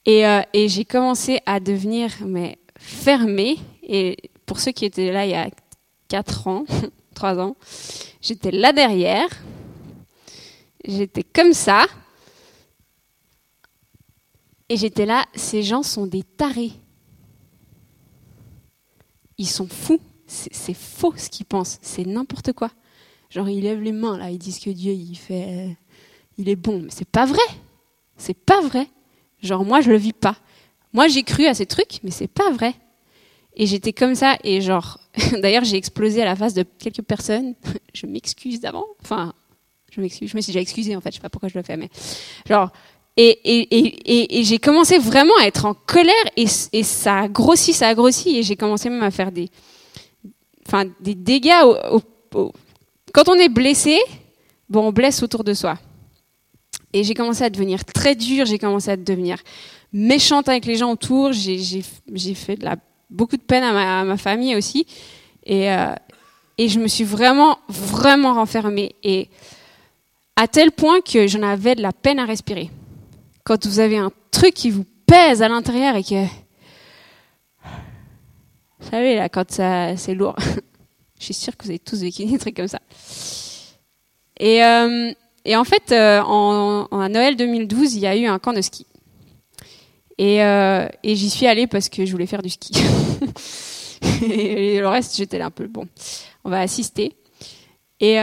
Euh, 0.08 0.42
et, 0.54 0.70
j'ai 0.70 0.86
commencé 0.86 1.40
à 1.46 1.60
devenir 1.60 2.12
mais 2.26 2.58
fermée. 2.78 3.58
Et 3.84 4.18
pour 4.46 4.60
ceux 4.60 4.72
qui 4.72 4.86
étaient 4.86 5.12
là 5.12 5.26
il 5.26 5.32
y 5.32 5.36
a 5.36 5.50
4 6.08 6.48
ans, 6.48 6.66
3 7.16 7.40
ans, 7.40 7.56
j'étais 8.22 8.52
là 8.52 8.72
derrière. 8.72 9.28
J'étais 10.86 11.24
comme 11.24 11.54
ça. 11.54 11.86
Et 14.70 14.78
j'étais 14.78 15.06
là, 15.06 15.26
ces 15.36 15.64
gens 15.64 15.84
sont 15.84 16.08
des 16.08 16.24
tarés. 16.24 16.74
Ils 19.38 19.48
sont 19.48 19.68
fous. 19.68 20.02
C'est 20.26 20.74
faux 20.74 21.14
ce 21.16 21.30
qu'ils 21.30 21.46
pensent. 21.46 21.80
C'est 21.82 22.06
n'importe 22.06 22.52
quoi. 22.52 22.70
Genre, 23.30 23.48
ils 23.48 23.62
lèvent 23.62 23.82
les 23.82 23.94
mains, 23.94 24.18
là, 24.18 24.30
ils 24.30 24.38
disent 24.38 24.60
que 24.60 24.70
Dieu, 24.70 24.92
il 24.94 25.16
fait. 25.16 25.78
Il 26.38 26.50
est 26.50 26.56
bon. 26.56 26.82
Mais 26.84 26.92
c'est 26.92 27.08
pas 27.08 27.26
vrai. 27.26 27.40
C'est 28.18 28.34
pas 28.34 28.62
vrai. 28.62 28.88
Genre, 29.42 29.64
moi, 29.64 29.82
je 29.82 29.90
le 29.90 29.98
vis 29.98 30.14
pas. 30.14 30.36
Moi, 30.94 31.08
j'ai 31.08 31.24
cru 31.24 31.46
à 31.46 31.54
ces 31.54 31.66
trucs, 31.66 32.00
mais 32.04 32.12
c'est 32.12 32.28
pas 32.28 32.52
vrai. 32.52 32.74
Et 33.56 33.66
j'étais 33.66 33.94
comme 33.94 34.16
ça, 34.16 34.38
et 34.44 34.62
genre, 34.62 35.00
d'ailleurs, 35.42 35.64
j'ai 35.64 35.78
explosé 35.78 36.22
à 36.22 36.26
la 36.26 36.36
face 36.36 36.54
de 36.54 36.64
quelques 36.64 37.02
personnes. 37.02 37.56
je 37.94 38.06
m'excuse 38.06 38.60
d'avant. 38.60 38.86
Enfin, 39.02 39.34
je 39.92 40.02
m'excuse. 40.02 40.30
Je 40.30 40.36
me 40.36 40.42
suis 40.42 40.52
déjà 40.52 40.62
excusée, 40.62 40.96
en 40.96 41.02
fait. 41.02 41.12
Je 41.12 41.16
sais 41.16 41.22
pas 41.22 41.30
pourquoi 41.30 41.50
je 41.50 41.58
le 41.58 41.64
fais, 41.64 41.78
mais 41.78 41.90
genre, 42.48 42.72
et, 43.18 44.44
j'ai 44.44 44.60
commencé 44.60 45.00
vraiment 45.00 45.34
à 45.42 45.46
être 45.46 45.66
en 45.66 45.74
colère, 45.74 46.14
et, 46.36 46.48
ça 46.48 47.20
a 47.20 47.28
grossi, 47.28 47.74
ça 47.74 47.90
a 47.90 47.96
grossi, 47.96 48.38
et 48.38 48.44
j'ai 48.44 48.56
commencé 48.56 48.90
même 48.90 49.04
à 49.04 49.12
faire 49.12 49.32
des, 49.32 49.50
enfin, 50.68 50.86
des 51.00 51.16
dégâts. 51.16 51.52
Quand 53.14 53.30
on 53.30 53.36
est 53.36 53.50
blessé, 53.50 53.98
bon, 54.70 54.88
on 54.88 54.92
blesse 54.92 55.24
autour 55.24 55.44
de 55.44 55.54
soi. 55.54 55.78
Et 56.94 57.04
j'ai 57.04 57.16
commencé 57.16 57.44
à 57.44 57.50
devenir 57.50 57.84
très 57.86 58.16
dure, 58.16 58.46
j'ai 58.46 58.60
commencé 58.60 58.92
à 58.92 58.98
devenir 58.98 59.40
méchante 59.92 60.48
avec 60.48 60.66
les 60.66 60.76
gens 60.76 60.92
autour, 60.92 61.32
j'ai 61.34 61.82
fait 62.36 62.60
beaucoup 63.10 63.38
de 63.38 63.42
peine 63.42 63.64
à 63.64 64.04
ma, 64.04 64.18
famille 64.18 64.56
aussi. 64.56 64.86
Et, 65.44 65.72
euh, 65.72 65.96
et 66.58 66.70
je 66.70 66.80
me 66.80 66.88
suis 66.88 67.04
vraiment, 67.04 67.58
vraiment 67.68 68.34
renfermée. 68.34 68.96
Et 69.04 69.30
à 70.36 70.48
tel 70.48 70.72
point 70.72 71.02
que 71.02 71.28
j'en 71.28 71.42
avais 71.42 71.76
de 71.76 71.82
la 71.82 71.92
peine 71.92 72.20
à 72.20 72.26
respirer. 72.26 72.70
Quand 73.48 73.66
vous 73.66 73.80
avez 73.80 73.98
un 73.98 74.12
truc 74.30 74.54
qui 74.54 74.70
vous 74.72 74.84
pèse 75.06 75.42
à 75.42 75.48
l'intérieur 75.48 75.96
et 75.96 76.04
que... 76.04 76.26
Vous 78.80 78.90
savez, 78.92 79.16
là, 79.16 79.30
quand 79.30 79.50
c'est 79.50 80.14
lourd. 80.14 80.36
je 81.18 81.24
suis 81.24 81.34
sûre 81.34 81.56
que 81.56 81.64
vous 81.64 81.70
avez 81.70 81.80
tous 81.80 82.02
vécu 82.02 82.26
des 82.26 82.38
trucs 82.38 82.58
comme 82.58 82.68
ça. 82.68 82.82
Et... 84.38 84.62
Euh, 84.66 85.14
et 85.46 85.56
en 85.56 85.64
fait, 85.64 85.94
euh, 85.94 86.22
en, 86.24 86.88
à 86.88 87.08
Noël 87.08 87.38
2012, 87.38 87.96
il 87.96 88.02
y 88.02 88.06
a 88.06 88.18
eu 88.18 88.26
un 88.26 88.38
camp 88.38 88.52
de 88.52 88.60
ski. 88.60 88.86
Et, 90.18 90.44
euh, 90.44 90.90
et 91.04 91.16
j'y 91.16 91.30
suis 91.30 91.48
allée 91.48 91.68
parce 91.68 91.88
que 91.88 92.06
je 92.06 92.12
voulais 92.12 92.26
faire 92.26 92.42
du 92.42 92.50
ski. 92.50 92.74
et 94.30 94.78
le 94.82 94.90
reste, 94.90 95.16
j'étais 95.16 95.38
là 95.38 95.46
un 95.46 95.52
peu, 95.52 95.68
bon, 95.68 95.88
on 96.44 96.50
va 96.50 96.60
assister. 96.60 97.16
Et, 98.02 98.18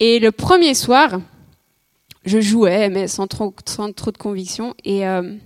et 0.00 0.18
le 0.18 0.32
premier 0.32 0.72
soir, 0.72 1.20
je 2.24 2.40
jouais, 2.40 2.88
mais 2.88 3.06
sans 3.08 3.26
trop, 3.26 3.52
de 3.52 4.18
conviction. 4.18 4.74
Et 4.84 5.06
euh, 5.06 5.36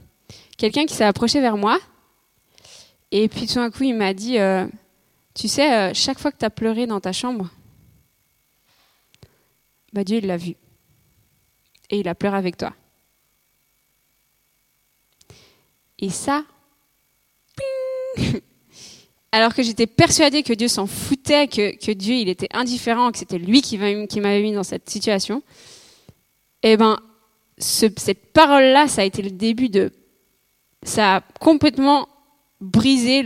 quelqu'un 0.57 0.87
qui 0.87 0.95
s'est 0.95 1.05
approché 1.05 1.41
vers 1.41 1.57
moi, 1.57 1.79
et 3.11 3.29
puis 3.29 3.47
tout 3.47 3.55
d'un 3.55 3.71
coup, 3.71 3.85
il 3.85 3.95
m'a 3.95 4.15
dit, 4.15 4.39
euh, 4.39 4.67
tu 5.35 5.49
sais, 5.49 5.73
euh, 5.73 5.91
chaque 5.95 6.19
fois 6.19 6.31
que 6.31 6.39
tu 6.39 6.45
as 6.45 6.51
pleuré 6.51 6.87
dans 6.87 7.01
ta 7.01 7.13
chambre, 7.13 7.51
bah 9.93 10.05
Dieu, 10.05 10.19
il 10.19 10.27
l'a 10.27 10.37
vu. 10.37 10.55
Et 11.91 12.01
il 12.01 12.09
a 12.09 12.15
pleuré 12.15 12.37
avec 12.37 12.57
toi. 12.57 12.75
Et 15.99 16.11
ça, 16.11 16.45
alors 19.33 19.55
que 19.55 19.63
j'étais 19.63 19.87
persuadée 19.87 20.43
que 20.43 20.53
Dieu 20.53 20.69
s'en 20.69 20.87
foutait, 20.87 21.49
que, 21.49 21.77
que, 21.77 21.91
Dieu 21.91 22.15
il 22.15 22.29
était 22.29 22.49
indifférent, 22.53 23.11
que 23.11 23.19
c'était 23.19 23.39
lui 23.39 23.63
qui, 23.63 23.79
qui 24.07 24.21
m'avait 24.21 24.43
mis 24.43 24.53
dans 24.53 24.63
cette 24.63 24.89
situation, 24.89 25.43
eh 26.63 26.77
ben, 26.77 26.99
ce, 27.59 27.87
cette 27.97 28.33
parole-là, 28.33 28.89
ça 28.89 29.03
a 29.03 29.05
été 29.05 29.23
le 29.23 29.31
début 29.31 29.69
de... 29.69 29.93
Ça 30.83 31.17
a 31.17 31.21
complètement 31.41 32.09
brisé 32.61 33.23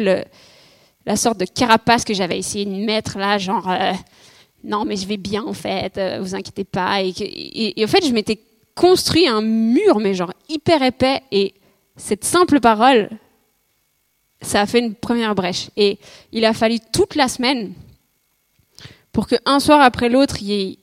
la 1.07 1.17
sorte 1.17 1.39
de 1.39 1.45
carapace 1.45 2.05
que 2.05 2.15
j'avais 2.15 2.39
essayé 2.39 2.65
de 2.65 2.85
mettre 2.85 3.19
là, 3.19 3.39
genre... 3.39 3.71
Euh, 3.71 3.93
non, 4.65 4.85
mais 4.85 4.97
je 4.97 5.07
vais 5.07 5.17
bien 5.17 5.43
en 5.45 5.53
fait, 5.53 5.99
euh, 5.99 6.19
vous 6.21 6.35
inquiétez 6.35 6.65
pas. 6.65 7.03
Et, 7.03 7.75
en 7.83 7.87
fait, 7.87 8.07
je 8.07 8.13
m'étais 8.13 8.41
construit 8.75 9.27
un 9.27 9.43
mur, 9.43 9.99
mais 9.99 10.15
genre 10.15 10.33
hyper 10.49 10.83
épais. 10.83 11.21
Et 11.33 11.55
cette 11.97 12.25
simple 12.25 12.61
parole, 12.61 13.11
ça 14.41 14.61
a 14.61 14.67
fait 14.67 14.79
une 14.79 14.95
première 14.95 15.35
brèche. 15.35 15.71
Et 15.77 15.99
il 16.31 16.45
a 16.45 16.53
fallu 16.53 16.79
toute 16.93 17.17
la 17.17 17.29
semaine 17.29 17.73
pour 19.13 19.27
qu'un 19.27 19.61
soir 19.61 19.81
après 19.81 20.09
l'autre, 20.09 20.37
il 20.41 20.47
y 20.47 20.63
ait, 20.63 20.79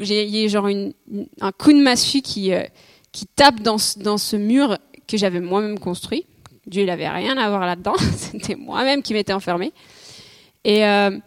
y 0.00 0.44
ait 0.44 0.48
genre 0.48 0.66
un 0.66 1.52
coup 1.52 1.72
de 1.72 1.80
massue 1.80 2.22
qui, 2.22 2.52
euh, 2.52 2.64
qui 3.12 3.26
tape 3.26 3.60
dans, 3.60 3.76
dans 3.98 4.18
ce 4.18 4.36
mur 4.36 4.78
que 5.06 5.16
j'avais 5.16 5.40
moi-même 5.40 5.78
construit. 5.78 6.26
Dieu, 6.66 6.82
il 6.82 6.86
n'avait 6.86 7.08
rien 7.08 7.36
à 7.36 7.48
voir 7.48 7.66
là-dedans. 7.66 7.94
C'était 8.16 8.56
moi-même 8.56 9.02
qui 9.02 9.12
m'étais 9.12 9.32
enfermée. 9.32 9.72
Et, 10.64 10.84
euh, 10.84 11.18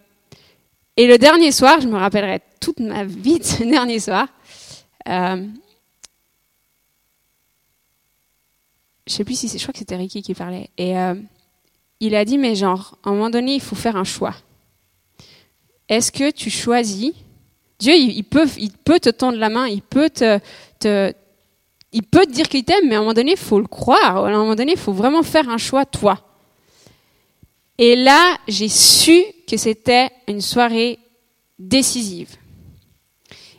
et 0.95 1.07
le 1.07 1.17
dernier 1.17 1.51
soir, 1.51 1.79
je 1.79 1.87
me 1.87 1.97
rappellerai 1.97 2.41
toute 2.59 2.79
ma 2.79 3.03
vie 3.03 3.39
de 3.39 3.43
ce 3.43 3.63
dernier 3.69 3.99
soir. 3.99 4.27
Euh, 5.07 5.45
je 9.05 9.13
sais 9.13 9.23
plus 9.23 9.39
si 9.39 9.47
c'est, 9.47 9.57
je 9.57 9.63
crois 9.63 9.73
que 9.73 9.79
c'était 9.79 9.95
Ricky 9.95 10.21
qui 10.21 10.33
parlait. 10.33 10.69
Et 10.77 10.97
euh, 10.97 11.15
il 11.99 12.15
a 12.15 12.25
dit, 12.25 12.37
mais 12.37 12.55
genre, 12.55 12.97
à 13.03 13.09
un 13.09 13.13
moment 13.13 13.29
donné, 13.29 13.55
il 13.55 13.61
faut 13.61 13.75
faire 13.75 13.95
un 13.95 14.03
choix. 14.03 14.35
Est-ce 15.87 16.11
que 16.11 16.31
tu 16.31 16.49
choisis 16.49 17.13
Dieu, 17.79 17.93
il, 17.93 18.23
peut, 18.23 18.47
te 18.99 19.09
tendre 19.09 19.37
la 19.37 19.49
main, 19.49 19.67
il 19.67 19.81
peut 19.81 20.09
te, 20.09 20.39
il 21.93 22.03
peut 22.03 22.25
te 22.25 22.31
dire 22.31 22.49
qu'il 22.49 22.63
t'aime, 22.63 22.87
mais 22.87 22.95
à 22.95 22.97
un 22.97 23.01
moment 23.01 23.13
donné, 23.13 23.31
il 23.31 23.37
faut 23.37 23.59
le 23.59 23.67
croire. 23.67 24.25
À 24.25 24.27
un 24.27 24.37
moment 24.37 24.55
donné, 24.55 24.73
il 24.73 24.77
faut 24.77 24.93
vraiment 24.93 25.23
faire 25.23 25.47
un 25.49 25.57
choix, 25.57 25.85
toi. 25.85 26.19
Et 27.77 27.95
là, 27.95 28.37
j'ai 28.47 28.69
su 28.69 29.23
que 29.47 29.57
c'était 29.57 30.09
une 30.27 30.41
soirée 30.41 30.99
décisive. 31.59 32.35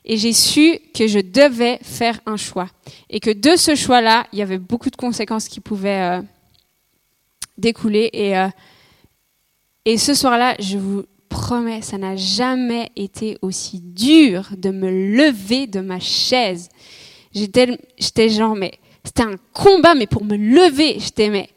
Et 0.04 0.16
j'ai 0.16 0.32
su 0.32 0.80
que 0.94 1.06
je 1.06 1.20
devais 1.20 1.78
faire 1.82 2.20
un 2.26 2.37
choix. 2.37 2.68
Et 3.10 3.20
que 3.20 3.30
de 3.30 3.56
ce 3.56 3.75
choix-là, 3.75 4.26
il 4.32 4.38
y 4.38 4.42
avait 4.42 4.58
beaucoup 4.58 4.90
de 4.90 4.96
conséquences 4.96 5.48
qui 5.48 5.60
pouvaient 5.60 6.18
euh, 6.18 6.22
découler. 7.56 8.10
Euh, 8.14 8.48
et 9.84 9.98
ce 9.98 10.14
soir-là, 10.14 10.56
je 10.58 10.78
vous 10.78 11.04
promets, 11.28 11.82
ça 11.82 11.99
n'a 11.99 12.16
jamais 12.16 12.90
été 12.97 13.38
aussi 13.42 13.80
dur 13.80 14.49
de 14.56 14.70
me 14.70 14.90
lever 14.90 15.66
de 15.66 15.80
ma 15.80 16.00
chaise. 16.00 16.68
J'étais, 17.35 17.78
j'étais 17.99 18.28
genre, 18.28 18.56
mais 18.56 18.73
c'était 19.04 19.23
un 19.23 19.37
combat, 19.52 19.94
mais 19.94 20.06
pour 20.06 20.25
me 20.25 20.37
lever, 20.37 20.97
j'étais, 20.99 21.28
mais 21.28 21.49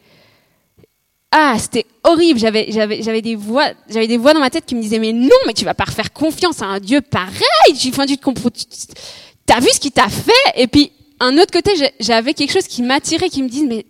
ah, 1.32 1.56
c'était 1.58 1.86
horrible. 2.04 2.40
J'avais, 2.40 2.68
j'avais, 2.72 3.02
j'avais 3.02 3.22
des 3.22 3.36
voix, 3.36 3.72
j'avais 3.90 4.08
des 4.08 4.18
voix 4.18 4.34
dans 4.34 4.42
ma 4.42 4.50
tête 4.50 4.66
qui 4.66 4.76
me 4.76 4.82
disaient 4.82 5.00
mais 5.00 5.14
non, 5.14 5.30
mais 5.48 5.54
tu 5.54 5.64
vas 5.64 5.74
pas 5.74 5.86
faire 5.86 6.12
confiance 6.12 6.62
à 6.62 6.66
un 6.66 6.80
Dieu 6.80 7.02
pareil. 7.02 7.74
Tu, 7.80 7.90
enfin, 7.90 8.06
vu 8.06 8.18
ce 8.18 9.80
qu'il 9.80 9.92
t'a 9.92 10.10
fait? 10.10 10.32
Et 10.56 10.68
puis, 10.68 10.92
un 11.20 11.38
autre 11.38 11.52
côté, 11.52 11.72
j'avais 12.00 12.34
quelque 12.34 12.52
chose 12.52 12.68
qui 12.68 12.82
m'attirait, 12.82 13.30
qui 13.30 13.44
me 13.44 13.48
disait 13.48 13.66
mais, 13.66 13.86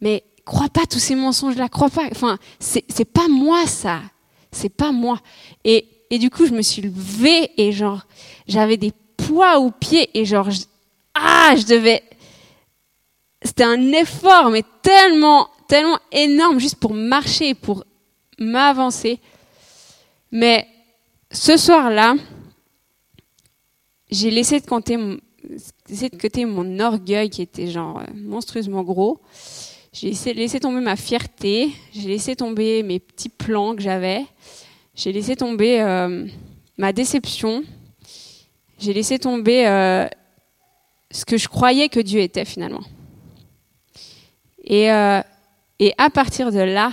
mais 0.00 0.24
crois 0.44 0.68
pas 0.68 0.84
tous 0.84 0.98
ces 0.98 1.14
mensonges-là, 1.14 1.68
crois 1.68 1.88
pas. 1.88 2.06
Enfin, 2.10 2.38
c'est, 2.58 2.84
c'est 2.88 3.06
pas 3.06 3.28
moi 3.28 3.66
ça. 3.66 4.02
C'est 4.54 4.74
pas 4.74 4.92
moi. 4.92 5.20
Et, 5.64 5.86
et 6.10 6.18
du 6.18 6.30
coup, 6.30 6.46
je 6.46 6.52
me 6.52 6.62
suis 6.62 6.82
levée 6.82 7.50
et 7.56 7.72
genre, 7.72 8.06
j'avais 8.46 8.76
des 8.76 8.92
poids 9.16 9.58
aux 9.58 9.70
pieds 9.70 10.10
et 10.14 10.24
genre, 10.24 10.48
ah, 11.14 11.54
je 11.56 11.66
devais. 11.66 12.02
C'était 13.42 13.64
un 13.64 13.92
effort, 13.92 14.50
mais 14.50 14.64
tellement 14.82 15.48
tellement 15.66 15.98
énorme 16.12 16.58
juste 16.58 16.76
pour 16.76 16.94
marcher, 16.94 17.54
pour 17.54 17.84
m'avancer. 18.38 19.18
Mais 20.30 20.66
ce 21.30 21.56
soir-là, 21.56 22.14
j'ai 24.10 24.30
laissé 24.30 24.60
de 24.60 24.66
côté 24.66 26.44
mon 26.44 26.80
orgueil 26.80 27.30
qui 27.30 27.42
était 27.42 27.76
euh, 27.76 27.92
monstrueusement 28.14 28.82
gros. 28.82 29.20
J'ai 29.94 30.34
laissé 30.34 30.58
tomber 30.58 30.80
ma 30.80 30.96
fierté, 30.96 31.70
j'ai 31.92 32.08
laissé 32.08 32.34
tomber 32.34 32.82
mes 32.82 32.98
petits 32.98 33.28
plans 33.28 33.76
que 33.76 33.80
j'avais, 33.80 34.26
j'ai 34.96 35.12
laissé 35.12 35.36
tomber 35.36 35.80
euh, 35.80 36.26
ma 36.76 36.92
déception, 36.92 37.62
j'ai 38.80 38.92
laissé 38.92 39.20
tomber 39.20 39.68
euh, 39.68 40.08
ce 41.12 41.24
que 41.24 41.36
je 41.36 41.46
croyais 41.46 41.88
que 41.88 42.00
Dieu 42.00 42.18
était 42.18 42.44
finalement. 42.44 42.82
Et, 44.64 44.90
euh, 44.90 45.20
et 45.78 45.94
à 45.96 46.10
partir 46.10 46.50
de 46.50 46.58
là, 46.58 46.90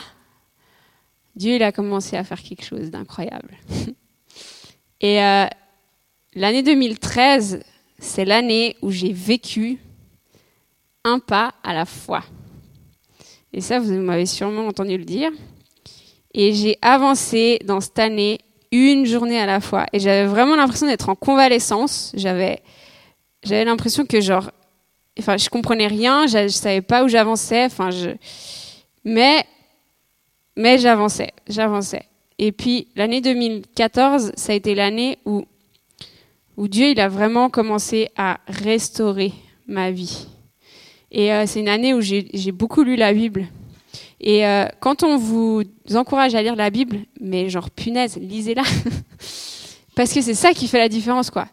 Dieu 1.36 1.56
il 1.56 1.64
a 1.64 1.72
commencé 1.72 2.16
à 2.18 2.24
faire 2.24 2.44
quelque 2.44 2.64
chose 2.64 2.92
d'incroyable. 2.92 3.58
et 5.02 5.16
l'année 6.36 6.62
2013, 6.62 7.64
c'est 7.98 8.26
l'année 8.26 8.78
où 8.84 8.92
j'ai 8.92 9.12
vécu 9.12 9.80
un 11.04 11.18
pas 11.18 11.56
à 11.64 11.74
la 11.74 11.86
fois. 11.86 12.24
Et 13.54 13.62
ça, 13.62 13.80
vous 13.80 13.92
m'avez 13.94 14.26
sûrement 14.26 14.68
entendu 14.68 14.98
le 14.98 15.04
dire. 15.04 15.32
Et 16.34 16.54
j'ai 16.54 16.78
avancé 16.82 17.60
dans 17.66 17.82
cette 17.82 18.00
année 18.00 18.40
une 18.72 19.06
journée 19.06 19.40
à 19.40 19.46
la 19.46 19.60
fois. 19.60 19.86
Et 19.92 20.00
j'avais 20.00 20.26
vraiment 20.26 20.56
l'impression 20.56 20.88
d'être 20.88 21.10
en 21.10 21.16
convalescence. 21.16 22.12
J'avais, 22.16 22.62
j'avais 23.44 23.66
l'impression 23.66 24.06
que 24.06 24.22
genre, 24.22 24.52
enfin, 25.20 25.38
je 25.38 25.50
comprenais 25.50 25.88
rien, 25.88 26.28
je, 26.28 26.48
je 26.48 26.54
savais 26.54 26.82
pas 26.82 27.04
où 27.04 27.10
j'avançais. 27.10 27.66
Enfin, 27.66 27.92
je, 27.92 28.12
mais, 29.04 29.46
mais 30.56 30.78
j'avançais, 30.78 31.32
j'avançais. 31.48 32.06
Et 32.38 32.52
puis 32.52 32.88
l'année 32.96 33.22
2014, 33.22 34.32
ça 34.36 34.54
a 34.54 34.56
été 34.56 34.74
l'année 34.74 35.20
où, 35.26 35.46
où 36.58 36.68
Dieu 36.68 36.88
il 36.90 37.00
a 37.00 37.10
vraiment 37.10 37.50
commencé 37.50 38.10
à 38.16 38.40
restaurer 38.48 39.34
ma 39.68 39.92
vie. 39.92 40.28
Et 41.12 41.34
euh, 41.34 41.46
c'est 41.46 41.60
une 41.60 41.70
année 41.70 41.94
où 41.94 42.02
j'ai 42.02 42.52
beaucoup 42.52 42.84
lu 42.84 42.96
la 42.96 43.14
Bible. 43.14 43.48
Et 44.20 44.46
euh, 44.46 44.66
quand 44.80 45.04
on 45.04 45.18
vous 45.18 45.64
encourage 45.94 46.36
à 46.36 46.42
lire 46.42 46.56
la 46.56 46.70
Bible, 46.70 47.00
mais 47.20 47.50
genre 47.50 47.70
punaise, 47.70 48.18
lisez-la. 48.18 48.64
parce 49.96 50.14
que 50.14 50.22
c'est 50.22 50.36
ça 50.36 50.54
qui 50.54 50.68
fait 50.68 50.78
la 50.78 50.90
différence, 50.90 51.30
quoi. 51.30 51.48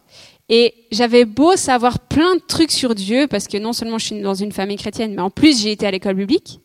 Et 0.47 0.73
j'avais 0.91 1.25
beau 1.25 1.55
savoir 1.55 1.99
plein 1.99 2.35
de 2.35 2.41
trucs 2.41 2.71
sur 2.71 2.95
Dieu, 2.95 3.27
parce 3.27 3.47
que 3.47 3.57
non 3.57 3.73
seulement 3.73 3.97
je 3.97 4.05
suis 4.05 4.21
dans 4.21 4.33
une 4.33 4.51
famille 4.51 4.77
chrétienne, 4.77 5.13
mais 5.13 5.21
en 5.21 5.29
plus 5.29 5.61
j'ai 5.61 5.71
été 5.71 5.85
à 5.85 5.91
l'école 5.91 6.15
publique. 6.15 6.59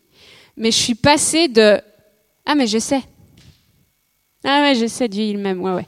Mais 0.57 0.71
je 0.71 0.77
suis 0.77 0.95
passée 0.95 1.49
de 1.49 1.81
Ah, 2.47 2.55
mais 2.55 2.67
je 2.67 2.79
sais. 2.79 3.03
Ah 4.45 4.61
ouais, 4.63 4.75
je 4.75 4.87
sais, 4.87 5.09
Dieu 5.09 5.25
il 5.25 5.39
m'aime, 5.39 5.61
ouais, 5.63 5.73
ouais. 5.73 5.87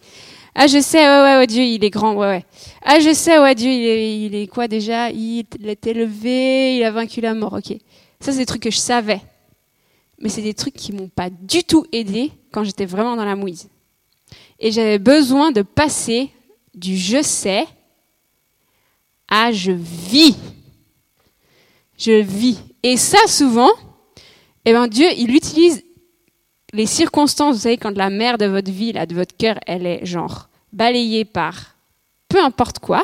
Ah, 0.59 0.67
je 0.69 0.81
sais, 0.81 1.07
ouais, 1.07 1.23
ouais, 1.23 1.37
ouais, 1.37 1.47
Dieu, 1.47 1.63
il 1.63 1.85
est 1.85 1.91
grand, 1.91 2.15
ouais, 2.15 2.29
ouais. 2.29 2.45
Ah, 2.81 2.99
je 2.99 3.13
sais, 3.13 3.39
ouais, 3.39 3.55
Dieu, 3.55 3.71
il 3.71 3.87
est, 3.87 4.21
il 4.23 4.35
est 4.35 4.47
quoi 4.47 4.69
déjà? 4.69 5.11
Il 5.11 5.45
est 5.67 5.87
élevé, 5.87 6.79
il 6.79 6.83
a 6.83 6.91
vaincu 6.91 7.21
la 7.21 7.35
mort, 7.35 7.53
ok. 7.53 7.77
Ça, 8.21 8.33
c'est 8.33 8.39
des 8.39 8.47
trucs 8.47 8.63
que 8.63 8.71
je 8.71 8.79
savais. 8.79 9.21
Mais 10.19 10.31
c'est 10.31 10.41
des 10.41 10.55
trucs 10.55 10.73
qui 10.73 10.93
m'ont 10.93 11.11
pas 11.11 11.29
du 11.29 11.63
tout 11.63 11.85
aidé 11.93 12.33
quand 12.53 12.65
j'étais 12.65 12.87
vraiment 12.87 13.17
dans 13.17 13.27
la 13.27 13.37
mouise. 13.37 13.69
Et 14.59 14.73
j'avais 14.73 14.99
besoin 14.99 15.53
de 15.53 15.61
passer 15.61 16.31
du 16.75 16.97
je 16.97 17.21
sais 17.21 17.67
à 19.29 19.53
je 19.53 19.73
vis. 19.73 20.37
Je 21.99 22.23
vis. 22.23 22.61
Et 22.83 22.97
ça, 22.97 23.19
souvent, 23.27 23.73
eh 24.65 24.73
ben, 24.73 24.89
Dieu, 24.89 25.07
il 25.19 25.37
utilise 25.37 25.85
les 26.77 26.87
circonstances, 26.87 27.57
vous 27.57 27.63
savez, 27.63 27.79
quand 27.79 27.97
la 27.97 28.11
mer 28.11 28.37
de 28.37 28.47
votre 28.47 28.71
vie, 28.71 28.93
de 28.93 29.15
votre 29.15 29.37
cœur, 29.37 29.59
elle 29.67 29.87
est 29.87 30.05
genre 30.05 30.49
balayée 30.73 31.25
par 31.25 31.75
peu 32.29 32.43
importe 32.43 32.81
quoi, 32.81 33.03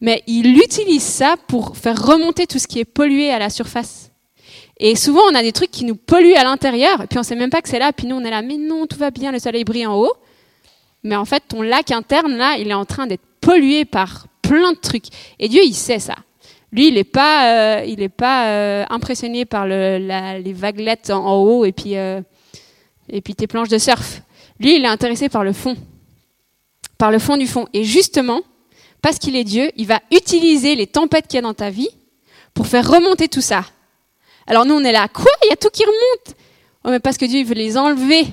mais 0.00 0.22
il 0.26 0.56
utilise 0.56 1.02
ça 1.02 1.34
pour 1.48 1.76
faire 1.76 2.00
remonter 2.00 2.46
tout 2.46 2.58
ce 2.58 2.68
qui 2.68 2.78
est 2.78 2.84
pollué 2.84 3.30
à 3.30 3.38
la 3.38 3.50
surface. 3.50 4.12
Et 4.78 4.94
souvent, 4.94 5.22
on 5.30 5.34
a 5.34 5.42
des 5.42 5.52
trucs 5.52 5.70
qui 5.70 5.84
nous 5.84 5.96
polluent 5.96 6.36
à 6.36 6.44
l'intérieur, 6.44 7.02
et 7.02 7.06
puis 7.06 7.18
on 7.18 7.22
sait 7.22 7.34
même 7.34 7.50
pas 7.50 7.60
que 7.60 7.68
c'est 7.68 7.78
là, 7.78 7.92
puis 7.92 8.06
nous, 8.06 8.16
on 8.16 8.24
est 8.24 8.30
là, 8.30 8.42
mais 8.42 8.56
non, 8.56 8.86
tout 8.86 8.98
va 8.98 9.10
bien, 9.10 9.32
le 9.32 9.38
soleil 9.38 9.64
brille 9.64 9.86
en 9.86 9.96
haut. 9.96 10.12
Mais 11.02 11.16
en 11.16 11.24
fait, 11.24 11.42
ton 11.48 11.62
lac 11.62 11.90
interne, 11.90 12.36
là, 12.36 12.56
il 12.58 12.68
est 12.68 12.74
en 12.74 12.84
train 12.84 13.06
d'être 13.06 13.24
pollué 13.40 13.84
par 13.84 14.26
plein 14.42 14.72
de 14.72 14.78
trucs. 14.78 15.06
Et 15.38 15.48
Dieu, 15.48 15.62
il 15.64 15.74
sait 15.74 15.98
ça. 15.98 16.14
Lui, 16.72 16.88
il 16.88 16.94
n'est 16.94 17.04
pas, 17.04 17.78
euh, 17.78 17.84
il 17.86 18.10
pas 18.10 18.48
euh, 18.48 18.84
impressionné 18.90 19.44
par 19.44 19.66
les 19.66 20.52
vaguelettes 20.52 21.10
en, 21.10 21.36
haut 21.36 21.64
et 21.64 21.72
puis 21.72 21.96
euh, 21.96 22.20
et 23.08 23.20
puis 23.20 23.34
tes 23.34 23.46
planches 23.46 23.68
de 23.68 23.78
surf. 23.78 24.22
Lui, 24.58 24.76
il 24.76 24.84
est 24.84 24.88
intéressé 24.88 25.28
par 25.28 25.44
le 25.44 25.52
fond, 25.52 25.76
par 26.98 27.10
le 27.10 27.18
fond 27.18 27.36
du 27.36 27.46
fond. 27.46 27.66
Et 27.72 27.84
justement, 27.84 28.40
parce 29.02 29.18
qu'il 29.18 29.36
est 29.36 29.44
Dieu, 29.44 29.70
il 29.76 29.86
va 29.86 30.00
utiliser 30.10 30.74
les 30.74 30.86
tempêtes 30.86 31.26
qu'il 31.26 31.36
y 31.36 31.38
a 31.38 31.42
dans 31.42 31.54
ta 31.54 31.70
vie 31.70 31.90
pour 32.54 32.66
faire 32.66 32.90
remonter 32.90 33.28
tout 33.28 33.40
ça. 33.40 33.64
Alors 34.46 34.64
nous, 34.64 34.74
on 34.74 34.84
est 34.84 34.92
là, 34.92 35.08
quoi? 35.08 35.30
Il 35.44 35.48
y 35.50 35.52
a 35.52 35.56
tout 35.56 35.70
qui 35.70 35.84
remonte 35.84 36.36
oh, 36.84 36.90
mais 36.90 37.00
Parce 37.00 37.16
que 37.18 37.24
Dieu, 37.24 37.40
il 37.40 37.46
veut 37.46 37.54
les 37.54 37.76
enlever. 37.76 38.26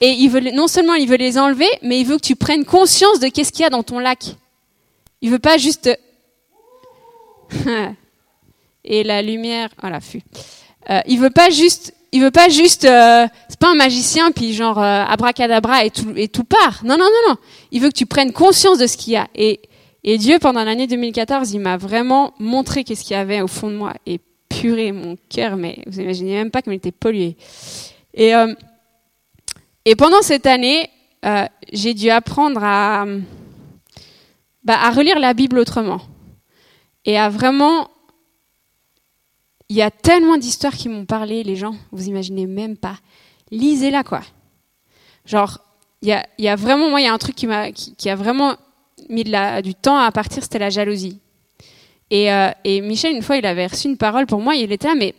Et 0.00 0.10
il 0.10 0.28
veut, 0.28 0.40
non 0.40 0.66
seulement 0.66 0.94
il 0.94 1.08
veut 1.08 1.16
les 1.16 1.38
enlever, 1.38 1.68
mais 1.82 2.00
il 2.00 2.06
veut 2.06 2.16
que 2.16 2.22
tu 2.22 2.36
prennes 2.36 2.64
conscience 2.64 3.20
de 3.20 3.28
qu'est-ce 3.28 3.52
qu'il 3.52 3.62
y 3.62 3.66
a 3.66 3.70
dans 3.70 3.82
ton 3.82 3.98
lac. 3.98 4.36
Il 5.20 5.30
veut 5.30 5.38
pas 5.38 5.56
juste... 5.56 5.90
Et 8.84 9.02
la 9.04 9.22
lumière... 9.22 9.70
Voilà, 9.80 10.00
fut. 10.00 10.20
Euh, 10.90 11.00
il 11.06 11.18
veut 11.18 11.30
pas 11.30 11.48
juste 11.48 11.94
il 12.14 12.22
veut 12.22 12.30
pas 12.30 12.48
juste, 12.48 12.84
euh, 12.84 13.26
c'est 13.48 13.58
pas 13.58 13.72
un 13.72 13.74
magicien 13.74 14.30
puis 14.30 14.54
genre 14.54 14.78
euh, 14.78 15.02
abracadabra 15.02 15.84
et 15.84 15.90
tout 15.90 16.12
et 16.14 16.28
tout 16.28 16.44
part. 16.44 16.82
Non 16.84 16.96
non 16.96 17.06
non 17.06 17.30
non. 17.30 17.36
Il 17.72 17.82
veut 17.82 17.88
que 17.88 17.96
tu 17.96 18.06
prennes 18.06 18.32
conscience 18.32 18.78
de 18.78 18.86
ce 18.86 18.96
qu'il 18.96 19.14
y 19.14 19.16
a. 19.16 19.26
Et 19.34 19.60
et 20.04 20.16
Dieu 20.16 20.38
pendant 20.38 20.62
l'année 20.62 20.86
2014, 20.86 21.50
il 21.54 21.58
m'a 21.58 21.76
vraiment 21.76 22.32
montré 22.38 22.84
qu'est-ce 22.84 23.02
qu'il 23.02 23.16
y 23.16 23.18
avait 23.18 23.40
au 23.40 23.48
fond 23.48 23.68
de 23.68 23.74
moi 23.74 23.94
et 24.06 24.20
puré 24.48 24.92
mon 24.92 25.16
cœur. 25.28 25.56
Mais 25.56 25.80
vous 25.86 25.98
imaginez 25.98 26.34
même 26.34 26.52
pas 26.52 26.62
comme 26.62 26.72
il 26.72 26.76
était 26.76 26.92
pollué. 26.92 27.36
Et 28.14 28.32
euh, 28.32 28.54
et 29.84 29.96
pendant 29.96 30.22
cette 30.22 30.46
année, 30.46 30.88
euh, 31.26 31.46
j'ai 31.72 31.94
dû 31.94 32.10
apprendre 32.10 32.62
à 32.62 33.06
bah, 34.62 34.78
à 34.80 34.90
relire 34.92 35.18
la 35.18 35.34
Bible 35.34 35.58
autrement 35.58 36.00
et 37.04 37.18
à 37.18 37.28
vraiment 37.28 37.88
il 39.68 39.76
y 39.76 39.82
a 39.82 39.90
tellement 39.90 40.36
d'histoires 40.36 40.74
qui 40.74 40.88
m'ont 40.88 41.06
parlé, 41.06 41.42
les 41.42 41.56
gens, 41.56 41.74
vous 41.90 42.06
imaginez 42.06 42.46
même 42.46 42.76
pas. 42.76 42.96
Lisez-la, 43.50 44.04
quoi. 44.04 44.20
Genre, 45.24 45.58
il 46.02 46.22
y 46.38 46.48
a, 46.48 46.56
vraiment, 46.56 46.90
moi, 46.90 47.00
il 47.00 47.04
y 47.04 47.06
a 47.06 47.12
un 47.12 47.18
truc 47.18 47.34
qui, 47.34 47.46
m'a, 47.46 47.72
qui, 47.72 48.10
a 48.10 48.14
vraiment 48.14 48.56
mis 49.08 49.24
de 49.24 49.30
la, 49.30 49.62
du 49.62 49.74
temps 49.74 49.98
à 49.98 50.12
partir, 50.12 50.42
c'était 50.42 50.58
la 50.58 50.70
jalousie. 50.70 51.18
Et, 52.10 52.30
euh, 52.30 52.50
et, 52.64 52.82
Michel, 52.82 53.14
une 53.14 53.22
fois, 53.22 53.36
il 53.36 53.46
avait 53.46 53.66
reçu 53.66 53.88
une 53.88 53.96
parole 53.96 54.26
pour 54.26 54.40
moi, 54.40 54.54
il 54.54 54.70
était 54.70 54.88
là, 54.88 54.94
mais 54.94 55.14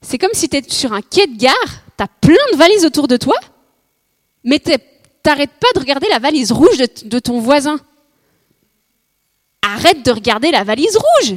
c'est 0.00 0.18
comme 0.18 0.32
si 0.32 0.48
tu 0.48 0.56
étais 0.56 0.72
sur 0.72 0.92
un 0.92 1.00
quai 1.00 1.28
de 1.28 1.36
gare, 1.36 1.54
tu 1.96 2.02
as 2.02 2.08
plein 2.08 2.34
de 2.52 2.56
valises 2.56 2.84
autour 2.84 3.06
de 3.06 3.16
toi, 3.16 3.36
mais 4.42 4.58
t'arrêtes 4.58 5.52
pas 5.60 5.72
de 5.74 5.80
regarder 5.80 6.08
la 6.08 6.18
valise 6.18 6.50
rouge 6.50 6.78
de, 6.78 6.88
de 7.04 7.18
ton 7.20 7.38
voisin. 7.38 7.78
Arrête 9.62 10.04
de 10.04 10.10
regarder 10.10 10.50
la 10.50 10.64
valise 10.64 10.96
rouge. 10.96 11.36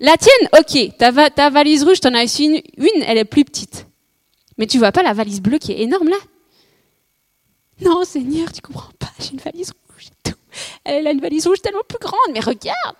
La 0.00 0.16
tienne, 0.16 0.48
ok, 0.58 0.96
ta, 0.96 1.30
ta 1.30 1.50
valise 1.50 1.82
rouge, 1.84 2.00
t'en 2.00 2.14
as 2.14 2.40
une, 2.40 2.60
une, 2.76 3.02
elle 3.02 3.18
est 3.18 3.24
plus 3.24 3.44
petite. 3.44 3.86
Mais 4.56 4.66
tu 4.66 4.78
vois 4.78 4.92
pas 4.92 5.02
la 5.02 5.12
valise 5.12 5.40
bleue 5.40 5.58
qui 5.58 5.72
est 5.72 5.80
énorme 5.80 6.08
là? 6.08 6.16
Non, 7.80 8.04
Seigneur, 8.04 8.52
tu 8.52 8.60
comprends 8.60 8.92
pas, 8.98 9.10
j'ai 9.20 9.32
une 9.32 9.40
valise 9.40 9.72
rouge 9.88 10.06
et 10.06 10.30
tout. 10.30 10.36
Elle 10.84 11.06
a 11.06 11.12
une 11.12 11.20
valise 11.20 11.46
rouge 11.46 11.60
tellement 11.60 11.82
plus 11.88 11.98
grande, 11.98 12.32
mais 12.32 12.40
regarde 12.40 12.96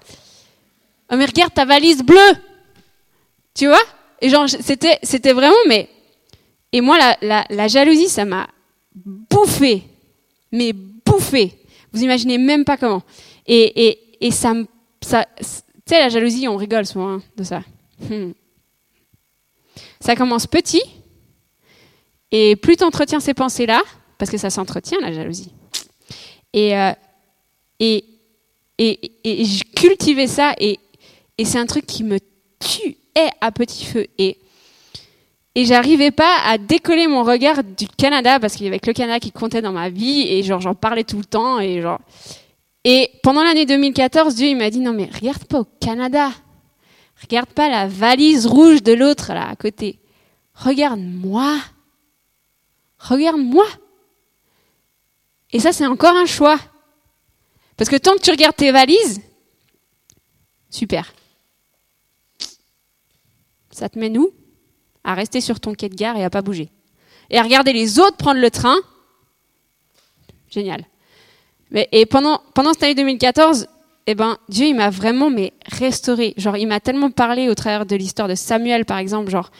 oh, 1.10 1.16
mais 1.16 1.24
regarde 1.24 1.54
ta 1.54 1.64
valise 1.64 2.02
bleue 2.02 2.34
Tu 3.54 3.66
vois? 3.66 3.82
Et 4.20 4.28
genre, 4.28 4.48
c'était, 4.48 5.32
vraiment, 5.32 5.54
mais. 5.66 5.88
Et 6.72 6.80
moi, 6.80 6.98
la, 6.98 7.16
la, 7.22 7.44
la 7.50 7.68
jalousie, 7.68 8.08
ça 8.08 8.24
m'a 8.24 8.48
bouffé. 8.94 9.82
Mais 10.52 10.72
bouffé. 10.72 11.54
Vous 11.92 12.02
imaginez 12.02 12.38
même 12.38 12.64
pas 12.64 12.76
comment. 12.76 13.02
Et, 13.46 13.88
et, 13.88 14.16
et 14.20 14.30
ça, 14.30 14.54
ça, 15.00 15.26
tu 15.88 15.94
la 15.94 16.08
jalousie, 16.08 16.48
on 16.48 16.56
rigole 16.56 16.86
souvent 16.86 17.14
hein, 17.14 17.22
de 17.36 17.44
ça. 17.44 17.62
Hmm. 18.00 18.32
Ça 20.00 20.14
commence 20.14 20.46
petit, 20.46 20.82
et 22.30 22.56
plus 22.56 22.76
tu 22.76 22.84
entretiens 22.84 23.20
ces 23.20 23.34
pensées-là, 23.34 23.82
parce 24.18 24.30
que 24.30 24.36
ça 24.38 24.50
s'entretient, 24.50 24.98
la 25.00 25.12
jalousie. 25.12 25.52
Et, 26.52 26.76
euh, 26.76 26.92
et, 27.80 28.04
et, 28.78 29.12
et, 29.24 29.44
je 29.44 29.64
cultivais 29.64 30.26
ça, 30.26 30.54
et, 30.58 30.78
et 31.38 31.44
c'est 31.44 31.58
un 31.58 31.66
truc 31.66 31.86
qui 31.86 32.04
me 32.04 32.18
tuait 32.60 33.30
à 33.40 33.50
petit 33.50 33.84
feu. 33.84 34.06
Et, 34.18 34.38
et 35.54 35.64
j'arrivais 35.64 36.10
pas 36.10 36.38
à 36.44 36.58
décoller 36.58 37.08
mon 37.08 37.24
regard 37.24 37.64
du 37.64 37.88
Canada, 37.88 38.38
parce 38.38 38.54
qu'il 38.54 38.64
y 38.64 38.68
avait 38.68 38.78
que 38.78 38.88
le 38.88 38.94
Canada 38.94 39.18
qui 39.20 39.32
comptait 39.32 39.62
dans 39.62 39.72
ma 39.72 39.88
vie, 39.88 40.26
et 40.28 40.42
genre 40.42 40.60
j'en 40.60 40.74
parlais 40.74 41.04
tout 41.04 41.18
le 41.18 41.24
temps, 41.24 41.60
et 41.60 41.80
genre 41.80 42.00
et 42.90 43.10
pendant 43.22 43.44
l'année 43.44 43.66
2014, 43.66 44.34
Dieu 44.34 44.56
m'a 44.56 44.70
dit 44.70 44.80
non 44.80 44.94
mais 44.94 45.10
regarde 45.12 45.44
pas 45.44 45.60
au 45.60 45.66
Canada, 45.80 46.30
regarde 47.20 47.50
pas 47.50 47.68
la 47.68 47.86
valise 47.86 48.46
rouge 48.46 48.82
de 48.82 48.94
l'autre 48.94 49.34
là 49.34 49.48
à 49.48 49.56
côté, 49.56 50.00
regarde 50.54 51.00
moi, 51.00 51.58
regarde 52.98 53.40
moi. 53.40 53.66
Et 55.52 55.60
ça 55.60 55.72
c'est 55.72 55.86
encore 55.86 56.16
un 56.16 56.26
choix, 56.26 56.58
parce 57.76 57.90
que 57.90 57.96
tant 57.96 58.14
que 58.14 58.22
tu 58.22 58.30
regardes 58.30 58.56
tes 58.56 58.72
valises, 58.72 59.20
Super. 60.70 61.12
Ça 63.70 63.88
te 63.88 63.98
met 63.98 64.10
nous 64.10 64.30
à 65.04 65.14
rester 65.14 65.40
sur 65.40 65.60
ton 65.60 65.74
quai 65.74 65.88
de 65.88 65.94
gare 65.94 66.16
et 66.16 66.24
à 66.24 66.30
pas 66.30 66.42
bouger. 66.42 66.70
Et 67.30 67.38
à 67.38 67.42
regarder 67.42 67.72
les 67.72 67.98
autres 67.98 68.16
prendre 68.16 68.40
le 68.40 68.50
train? 68.50 68.76
Génial. 70.50 70.84
Et 71.74 72.06
pendant, 72.06 72.40
pendant 72.54 72.72
cette 72.72 72.84
année 72.84 72.94
2014, 72.94 73.66
eh 74.06 74.14
ben, 74.14 74.38
Dieu, 74.48 74.66
il 74.66 74.74
m'a 74.74 74.88
vraiment, 74.88 75.28
mais 75.28 75.52
restauré. 75.66 76.32
Genre, 76.38 76.56
il 76.56 76.66
m'a 76.66 76.80
tellement 76.80 77.10
parlé 77.10 77.50
au 77.50 77.54
travers 77.54 77.84
de 77.84 77.94
l'histoire 77.94 78.26
de 78.26 78.34
Samuel, 78.34 78.86
par 78.86 78.98
exemple. 78.98 79.30
Genre, 79.30 79.50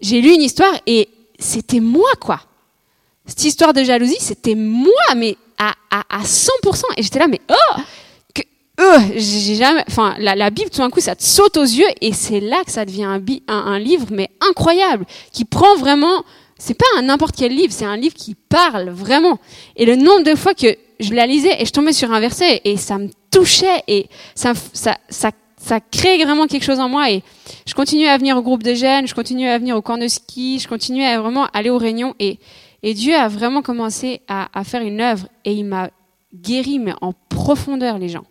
j'ai 0.00 0.22
lu 0.22 0.32
une 0.32 0.40
histoire 0.40 0.72
et 0.86 1.08
c'était 1.38 1.80
moi, 1.80 2.10
quoi. 2.18 2.40
Cette 3.26 3.44
histoire 3.44 3.74
de 3.74 3.84
jalousie, 3.84 4.16
c'était 4.18 4.54
moi, 4.54 5.14
mais 5.16 5.36
à, 5.58 5.74
à, 5.90 6.02
à 6.08 6.22
100%. 6.22 6.82
Et 6.96 7.02
j'étais 7.02 7.18
là, 7.18 7.28
mais 7.28 7.40
oh, 7.50 7.80
oh 8.80 8.98
j'ai 9.14 9.56
jamais, 9.56 9.84
enfin, 9.86 10.14
la, 10.18 10.50
Bible, 10.50 10.70
tout 10.70 10.78
d'un 10.78 10.90
coup, 10.90 11.00
ça 11.00 11.14
te 11.14 11.22
saute 11.22 11.58
aux 11.58 11.62
yeux 11.62 11.86
et 12.00 12.12
c'est 12.14 12.40
là 12.40 12.64
que 12.64 12.70
ça 12.70 12.86
devient 12.86 13.04
un, 13.04 13.22
un, 13.48 13.54
un 13.54 13.78
livre, 13.78 14.06
mais 14.10 14.30
incroyable, 14.48 15.04
qui 15.32 15.44
prend 15.44 15.76
vraiment, 15.76 16.24
c'est 16.60 16.74
pas 16.74 16.84
un 16.98 17.02
n'importe 17.02 17.34
quel 17.36 17.54
livre, 17.54 17.72
c'est 17.72 17.86
un 17.86 17.96
livre 17.96 18.14
qui 18.14 18.34
parle 18.34 18.90
vraiment. 18.90 19.38
Et 19.76 19.86
le 19.86 19.96
nombre 19.96 20.22
de 20.24 20.34
fois 20.34 20.54
que 20.54 20.76
je 21.00 21.14
la 21.14 21.26
lisais 21.26 21.56
et 21.58 21.64
je 21.64 21.72
tombais 21.72 21.94
sur 21.94 22.12
un 22.12 22.20
verset 22.20 22.60
et 22.64 22.76
ça 22.76 22.98
me 22.98 23.08
touchait 23.30 23.82
et 23.88 24.06
ça, 24.34 24.52
ça, 24.74 24.98
ça, 25.08 25.30
ça 25.56 25.80
créait 25.80 26.22
vraiment 26.22 26.46
quelque 26.46 26.64
chose 26.64 26.78
en 26.78 26.90
moi 26.90 27.10
et 27.10 27.22
je 27.66 27.72
continuais 27.74 28.08
à 28.08 28.18
venir 28.18 28.36
au 28.36 28.42
groupe 28.42 28.62
de 28.62 28.74
jeunes, 28.74 29.06
je 29.06 29.14
continuais 29.14 29.48
à 29.48 29.58
venir 29.58 29.74
au 29.74 29.80
camp 29.80 29.96
de 29.96 30.06
ski, 30.06 30.58
je 30.58 30.68
continuais 30.68 31.06
à 31.06 31.20
vraiment 31.20 31.46
aller 31.54 31.70
aux 31.70 31.78
réunions 31.78 32.14
et, 32.18 32.38
et 32.82 32.92
Dieu 32.92 33.14
a 33.14 33.28
vraiment 33.28 33.62
commencé 33.62 34.20
à, 34.28 34.48
à 34.58 34.62
faire 34.62 34.82
une 34.82 35.00
œuvre 35.00 35.28
et 35.46 35.52
il 35.52 35.64
m'a 35.64 35.90
guéri 36.34 36.78
mais 36.78 36.92
en 37.00 37.14
profondeur 37.30 37.98
les 37.98 38.10
gens. 38.10 38.24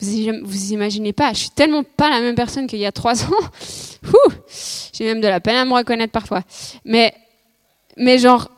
Vous, 0.00 0.08
vous 0.44 0.72
imaginez 0.72 1.12
pas, 1.12 1.32
je 1.32 1.38
suis 1.40 1.50
tellement 1.50 1.82
pas 1.84 2.10
la 2.10 2.20
même 2.20 2.34
personne 2.36 2.68
qu'il 2.68 2.78
y 2.78 2.86
a 2.86 2.92
trois 2.92 3.24
ans. 3.24 3.44
J'ai 4.92 5.04
même 5.04 5.20
de 5.20 5.28
la 5.28 5.40
peine 5.40 5.56
à 5.56 5.64
me 5.64 5.74
reconnaître 5.74 6.12
parfois. 6.12 6.42
Mais, 6.84 7.14
mais 7.96 8.18
genre, 8.18 8.50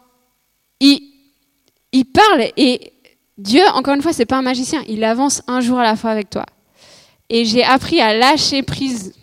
il, 0.80 2.04
parle 2.12 2.50
et 2.56 2.92
Dieu, 3.38 3.62
encore 3.74 3.94
une 3.94 4.02
fois, 4.02 4.12
c'est 4.12 4.26
pas 4.26 4.38
un 4.38 4.42
magicien. 4.42 4.82
Il 4.88 5.04
avance 5.04 5.42
un 5.46 5.60
jour 5.60 5.78
à 5.78 5.82
la 5.82 5.96
fois 5.96 6.10
avec 6.10 6.30
toi. 6.30 6.46
Et 7.28 7.44
j'ai 7.44 7.64
appris 7.64 8.00
à 8.00 8.16
lâcher 8.16 8.62
prise 8.62 9.14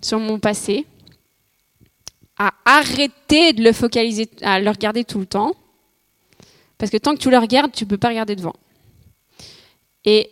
sur 0.00 0.18
mon 0.18 0.38
passé, 0.38 0.84
à 2.38 2.52
arrêter 2.64 3.52
de 3.52 3.62
le 3.62 3.72
focaliser, 3.72 4.28
à 4.42 4.60
le 4.60 4.70
regarder 4.70 5.04
tout 5.04 5.18
le 5.18 5.26
temps. 5.26 5.52
Parce 6.78 6.90
que 6.90 6.98
tant 6.98 7.14
que 7.14 7.20
tu 7.20 7.30
le 7.30 7.38
regardes, 7.38 7.72
tu 7.72 7.86
peux 7.86 7.96
pas 7.96 8.08
regarder 8.08 8.36
devant. 8.36 8.54
Et 10.04 10.30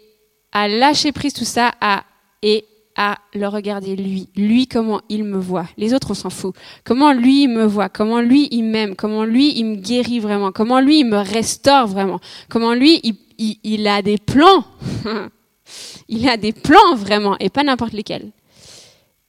à 0.53 0.69
lâcher 0.69 1.13
prise 1.13 1.33
tout 1.33 1.47
ça, 1.47 1.73
à, 1.81 2.05
et 2.43 2.65
à 2.97 3.19
le 3.35 3.49
regarder 3.49 3.97
lui. 3.97 4.29
Lui, 4.37 4.67
comment 4.67 5.01
il 5.09 5.25
me 5.25 5.39
voit. 5.39 5.67
Les 5.77 5.95
autres, 5.95 6.13
on 6.13 6.15
s'en 6.15 6.31
fout. 6.31 6.55
Comment 6.85 7.13
lui, 7.13 7.45
il 7.45 7.49
me 7.49 7.65
voit. 7.65 7.89
Comment 7.89 8.21
lui, 8.21 8.49
il 8.51 8.63
m'aime. 8.63 8.95
Comment 8.95 9.25
lui, 9.25 9.53
il 9.57 9.65
me 9.65 9.77
guérit 9.77 10.21
vraiment. 10.21 10.53
Comment 10.53 10.81
lui, 10.81 11.01
il 11.01 11.07
me 11.07 11.19
restaure 11.19 11.87
vraiment. 11.87 12.21
Comment 12.49 12.75
lui, 12.75 13.01
il, 13.39 13.89
a 13.89 14.03
des 14.03 14.19
plans. 14.19 14.65
il 16.09 16.29
a 16.29 16.37
des 16.37 16.53
plans 16.53 16.95
vraiment, 16.95 17.37
et 17.39 17.51
pas 17.51 17.65
n'importe 17.65 17.93
lesquels. 17.93 18.31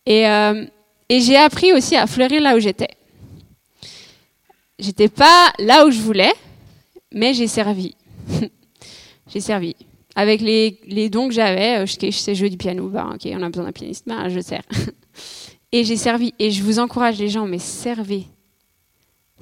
Et, 0.05 0.27
euh, 0.27 0.65
et 1.09 1.21
j'ai 1.21 1.37
appris 1.37 1.73
aussi 1.73 1.95
à 1.95 2.07
fleurir 2.07 2.41
là 2.41 2.55
où 2.55 2.59
j'étais. 2.59 2.89
J'étais 4.77 5.09
pas 5.09 5.53
là 5.57 5.85
où 5.85 5.91
je 5.91 5.99
voulais, 5.99 6.33
mais 7.11 7.33
j'ai 7.33 7.47
servi. 7.47 7.95
j'ai 9.27 9.39
servi 9.39 9.75
avec 10.15 10.39
les, 10.39 11.09
dons 11.09 11.27
que 11.27 11.33
j'avais, 11.33 11.79
euh, 11.79 11.85
je, 11.85 11.97
je, 11.99 12.17
sais 12.17 12.35
jouer 12.35 12.49
du 12.49 12.57
piano, 12.57 12.87
bah, 12.87 13.09
ok, 13.13 13.27
on 13.33 13.43
a 13.43 13.49
besoin 13.49 13.65
d'un 13.65 13.71
pianiste, 13.73 14.05
bah, 14.07 14.29
je 14.29 14.39
sers. 14.39 14.63
et 15.73 15.83
j'ai 15.83 15.97
servi. 15.97 16.33
Et 16.39 16.51
je 16.51 16.63
vous 16.63 16.79
encourage 16.79 17.19
les 17.19 17.27
gens, 17.27 17.45
mais 17.45 17.59
servez. 17.59 18.23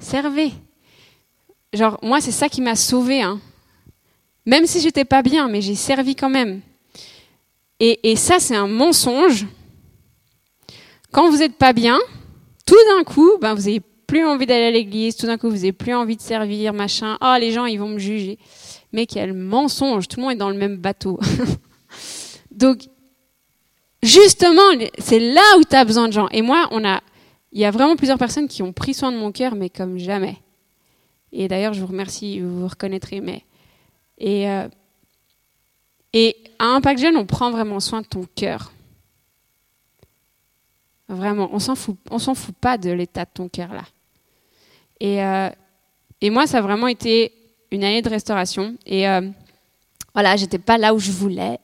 Servez. 0.00 0.50
Genre, 1.72 1.98
moi, 2.02 2.20
c'est 2.20 2.32
ça 2.32 2.48
qui 2.48 2.60
m'a 2.60 2.74
sauvé. 2.74 3.22
Hein. 3.22 3.40
Même 4.46 4.66
si 4.66 4.80
j'étais 4.80 5.04
pas 5.04 5.22
bien, 5.22 5.48
mais 5.48 5.60
j'ai 5.60 5.76
servi 5.76 6.16
quand 6.16 6.28
même. 6.28 6.60
Et, 7.80 8.16
ça, 8.16 8.38
c'est 8.38 8.56
un 8.56 8.66
mensonge. 8.66 9.46
Quand 11.12 11.30
vous 11.30 11.38
n'êtes 11.38 11.56
pas 11.56 11.72
bien, 11.74 11.98
tout 12.64 12.76
d'un 12.88 13.04
coup, 13.04 13.32
ben, 13.40 13.54
vous 13.54 13.62
n'avez 13.62 13.82
plus 14.06 14.24
envie 14.24 14.46
d'aller 14.46 14.66
à 14.66 14.70
l'église, 14.70 15.16
tout 15.16 15.26
d'un 15.26 15.36
coup, 15.36 15.48
vous 15.50 15.56
n'avez 15.56 15.72
plus 15.72 15.92
envie 15.92 16.16
de 16.16 16.22
servir, 16.22 16.72
machin. 16.72 17.18
Oh, 17.20 17.34
les 17.38 17.52
gens, 17.52 17.66
ils 17.66 17.78
vont 17.78 17.88
me 17.88 17.98
juger 17.98 18.38
mais 18.94 19.06
quel 19.06 19.32
mensonge, 19.32 20.06
tout 20.06 20.20
le 20.20 20.22
monde 20.22 20.32
est 20.34 20.36
dans 20.36 20.50
le 20.50 20.56
même 20.56 20.76
bateau. 20.76 21.18
Donc, 22.52 22.84
justement, 24.04 24.62
c'est 24.98 25.18
là 25.18 25.42
où 25.58 25.64
tu 25.64 25.74
as 25.74 25.84
besoin 25.84 26.06
de 26.06 26.12
gens. 26.12 26.28
Et 26.28 26.42
moi, 26.42 26.68
on 26.70 26.84
a, 26.84 27.02
il 27.50 27.60
y 27.60 27.64
a 27.64 27.72
vraiment 27.72 27.96
plusieurs 27.96 28.18
personnes 28.18 28.46
qui 28.46 28.62
ont 28.62 28.72
pris 28.72 28.94
soin 28.94 29.10
de 29.10 29.16
mon 29.16 29.32
cœur, 29.32 29.56
mais 29.56 29.68
comme 29.68 29.98
jamais. 29.98 30.36
Et 31.32 31.48
d'ailleurs, 31.48 31.72
je 31.72 31.80
vous 31.80 31.88
remercie, 31.88 32.38
vous 32.38 32.60
vous 32.60 32.68
reconnaîtrez, 32.68 33.20
mais. 33.20 33.42
Et, 34.16 34.48
euh, 34.48 34.68
et 36.12 36.36
à 36.60 36.66
Impact 36.66 37.00
Jeune, 37.00 37.16
on 37.16 37.26
prend 37.26 37.50
vraiment 37.50 37.80
soin 37.80 38.00
de 38.00 38.06
ton 38.06 38.24
cœur. 38.36 38.72
Vraiment, 41.08 41.48
on 41.52 41.58
s'en 41.58 41.74
fout, 41.74 41.96
s'en 42.18 42.36
fout 42.36 42.54
pas 42.54 42.78
de 42.78 42.92
l'état 42.92 43.24
de 43.24 43.30
ton 43.34 43.48
cœur 43.48 43.72
là. 43.74 43.82
Et, 45.00 45.22
euh, 45.24 45.50
et 46.20 46.30
moi, 46.30 46.46
ça 46.46 46.58
a 46.58 46.62
vraiment 46.62 46.86
été 46.86 47.32
une 47.74 47.84
année 47.84 48.02
de 48.02 48.08
restauration. 48.08 48.76
Et 48.86 49.08
euh, 49.08 49.20
voilà, 50.14 50.36
j'étais 50.36 50.58
pas 50.58 50.78
là 50.78 50.94
où 50.94 50.98
je 50.98 51.10
voulais, 51.10 51.58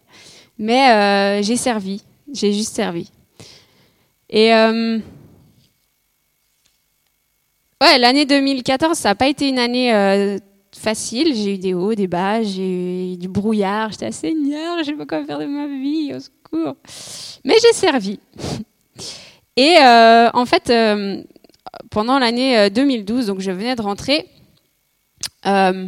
mais 0.58 0.90
euh, 0.90 1.42
j'ai 1.42 1.56
servi, 1.56 2.02
j'ai 2.32 2.52
juste 2.52 2.74
servi. 2.74 3.10
Et 4.28 4.52
euh, 4.52 4.98
ouais, 7.80 7.98
l'année 7.98 8.26
2014, 8.26 8.98
ça 8.98 9.10
n'a 9.10 9.14
pas 9.14 9.28
été 9.28 9.48
une 9.48 9.58
année 9.58 10.38
facile. 10.76 11.34
J'ai 11.34 11.54
eu 11.54 11.58
des 11.58 11.74
hauts, 11.74 11.94
des 11.94 12.06
bas, 12.06 12.42
j'ai 12.42 13.12
eu 13.12 13.16
du 13.16 13.28
brouillard. 13.28 13.90
J'étais 13.92 14.06
assez 14.06 14.28
Seigneur, 14.28 14.78
je 14.78 14.84
sais 14.84 14.92
pas 14.92 15.06
quoi 15.06 15.24
faire 15.24 15.38
de 15.38 15.46
ma 15.46 15.66
vie, 15.66 16.12
au 16.14 16.20
secours. 16.20 16.76
Mais 17.44 17.54
j'ai 17.60 17.72
servi. 17.72 18.20
Et 19.56 19.76
en 19.80 20.46
fait, 20.46 20.72
pendant 21.90 22.18
l'année 22.20 22.70
2012, 22.70 23.26
donc 23.26 23.40
je 23.40 23.50
venais 23.50 23.74
de 23.74 23.82
rentrer. 23.82 24.26
Euh, 25.46 25.86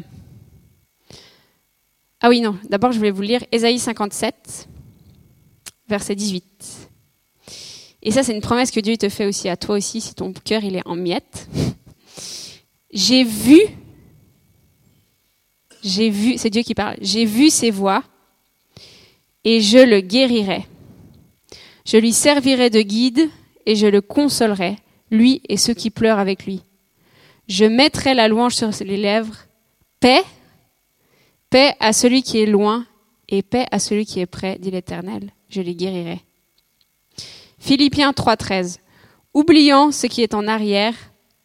ah 2.20 2.28
oui, 2.28 2.40
non, 2.40 2.56
d'abord 2.68 2.92
je 2.92 2.98
voulais 2.98 3.10
vous 3.10 3.22
lire 3.22 3.44
Ésaïe 3.50 3.78
57, 3.78 4.68
verset 5.88 6.14
18. 6.14 6.88
Et 8.04 8.10
ça, 8.10 8.22
c'est 8.22 8.34
une 8.34 8.40
promesse 8.40 8.70
que 8.70 8.80
Dieu 8.80 8.96
te 8.96 9.08
fait 9.08 9.26
aussi 9.26 9.48
à 9.48 9.56
toi 9.56 9.76
aussi, 9.76 10.00
si 10.00 10.14
ton 10.14 10.32
cœur 10.32 10.64
il 10.64 10.76
est 10.76 10.86
en 10.86 10.96
miettes. 10.96 11.48
J'ai 12.92 13.24
vu, 13.24 13.60
j'ai 15.82 16.10
vu, 16.10 16.36
c'est 16.36 16.50
Dieu 16.50 16.62
qui 16.62 16.74
parle, 16.74 16.96
j'ai 17.00 17.24
vu 17.24 17.48
ses 17.48 17.70
voix 17.70 18.02
et 19.44 19.60
je 19.60 19.78
le 19.78 20.00
guérirai. 20.00 20.66
Je 21.84 21.96
lui 21.96 22.12
servirai 22.12 22.70
de 22.70 22.82
guide 22.82 23.28
et 23.66 23.76
je 23.76 23.86
le 23.86 24.00
consolerai, 24.00 24.76
lui 25.10 25.42
et 25.48 25.56
ceux 25.56 25.74
qui 25.74 25.90
pleurent 25.90 26.18
avec 26.18 26.44
lui. 26.44 26.62
Je 27.48 27.64
mettrai 27.64 28.14
la 28.14 28.28
louange 28.28 28.54
sur 28.54 28.70
les 28.84 28.96
lèvres, 28.96 29.36
paix 30.00 30.22
Paix 31.52 31.74
à 31.80 31.92
celui 31.92 32.22
qui 32.22 32.40
est 32.40 32.46
loin 32.46 32.86
et 33.28 33.42
paix 33.42 33.66
à 33.70 33.78
celui 33.78 34.06
qui 34.06 34.20
est 34.20 34.26
près, 34.26 34.58
dit 34.58 34.70
l'Éternel. 34.70 35.32
Je 35.50 35.60
les 35.60 35.74
guérirai. 35.74 36.22
Philippiens 37.58 38.12
3.13. 38.12 38.78
Oubliant 39.34 39.92
ce 39.92 40.06
qui 40.06 40.22
est 40.22 40.32
en 40.32 40.48
arrière 40.48 40.94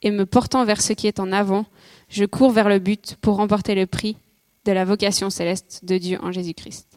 et 0.02 0.12
me 0.12 0.26
portant 0.26 0.64
vers 0.64 0.82
ce 0.82 0.94
qui 0.94 1.08
est 1.08 1.20
en 1.20 1.34
avant, 1.34 1.66
je 2.08 2.24
cours 2.24 2.52
vers 2.52 2.70
le 2.70 2.80
but 2.80 3.18
pour 3.20 3.36
remporter 3.36 3.76
le 3.76 3.86
prix 3.86 4.16
de 4.64 4.72
la 4.72 4.86
vocation 4.86 5.30
céleste 5.30 5.84
de 5.84 5.98
Dieu 5.98 6.18
en 6.24 6.32
Jésus-Christ. 6.32 6.88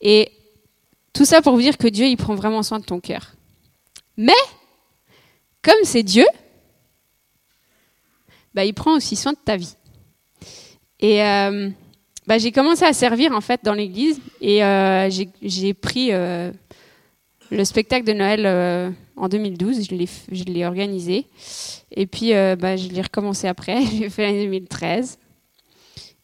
Et 0.00 0.32
tout 1.12 1.26
ça 1.26 1.42
pour 1.42 1.52
vous 1.52 1.60
dire 1.60 1.76
que 1.76 1.88
Dieu, 1.88 2.06
il 2.06 2.16
prend 2.16 2.34
vraiment 2.34 2.62
soin 2.62 2.78
de 2.78 2.86
ton 2.86 3.00
cœur. 3.00 3.34
Mais, 4.16 4.32
comme 5.60 5.84
c'est 5.84 6.02
Dieu, 6.02 6.24
bah, 8.54 8.64
il 8.64 8.74
prend 8.74 8.96
aussi 8.96 9.16
soin 9.16 9.32
de 9.32 9.38
ta 9.44 9.56
vie. 9.56 9.76
Et 11.00 11.22
euh, 11.22 11.68
bah, 12.26 12.38
j'ai 12.38 12.52
commencé 12.52 12.84
à 12.84 12.92
servir 12.92 13.32
en 13.32 13.40
fait 13.40 13.60
dans 13.62 13.74
l'église 13.74 14.20
et 14.40 14.64
euh, 14.64 15.10
j'ai 15.42 15.74
pris 15.74 16.12
euh, 16.12 16.50
le 17.50 17.64
spectacle 17.64 18.06
de 18.06 18.12
Noël 18.12 18.94
en 19.16 19.28
2012, 19.28 19.86
je 20.32 20.44
l'ai 20.44 20.64
organisé 20.64 21.26
et 21.90 22.06
puis 22.06 22.32
bah, 22.32 22.76
je 22.76 22.88
l'ai 22.88 23.02
recommencé 23.02 23.46
après, 23.48 23.84
j'ai 23.92 24.08
fait 24.08 24.22
l'année 24.22 24.44
2013 24.44 25.18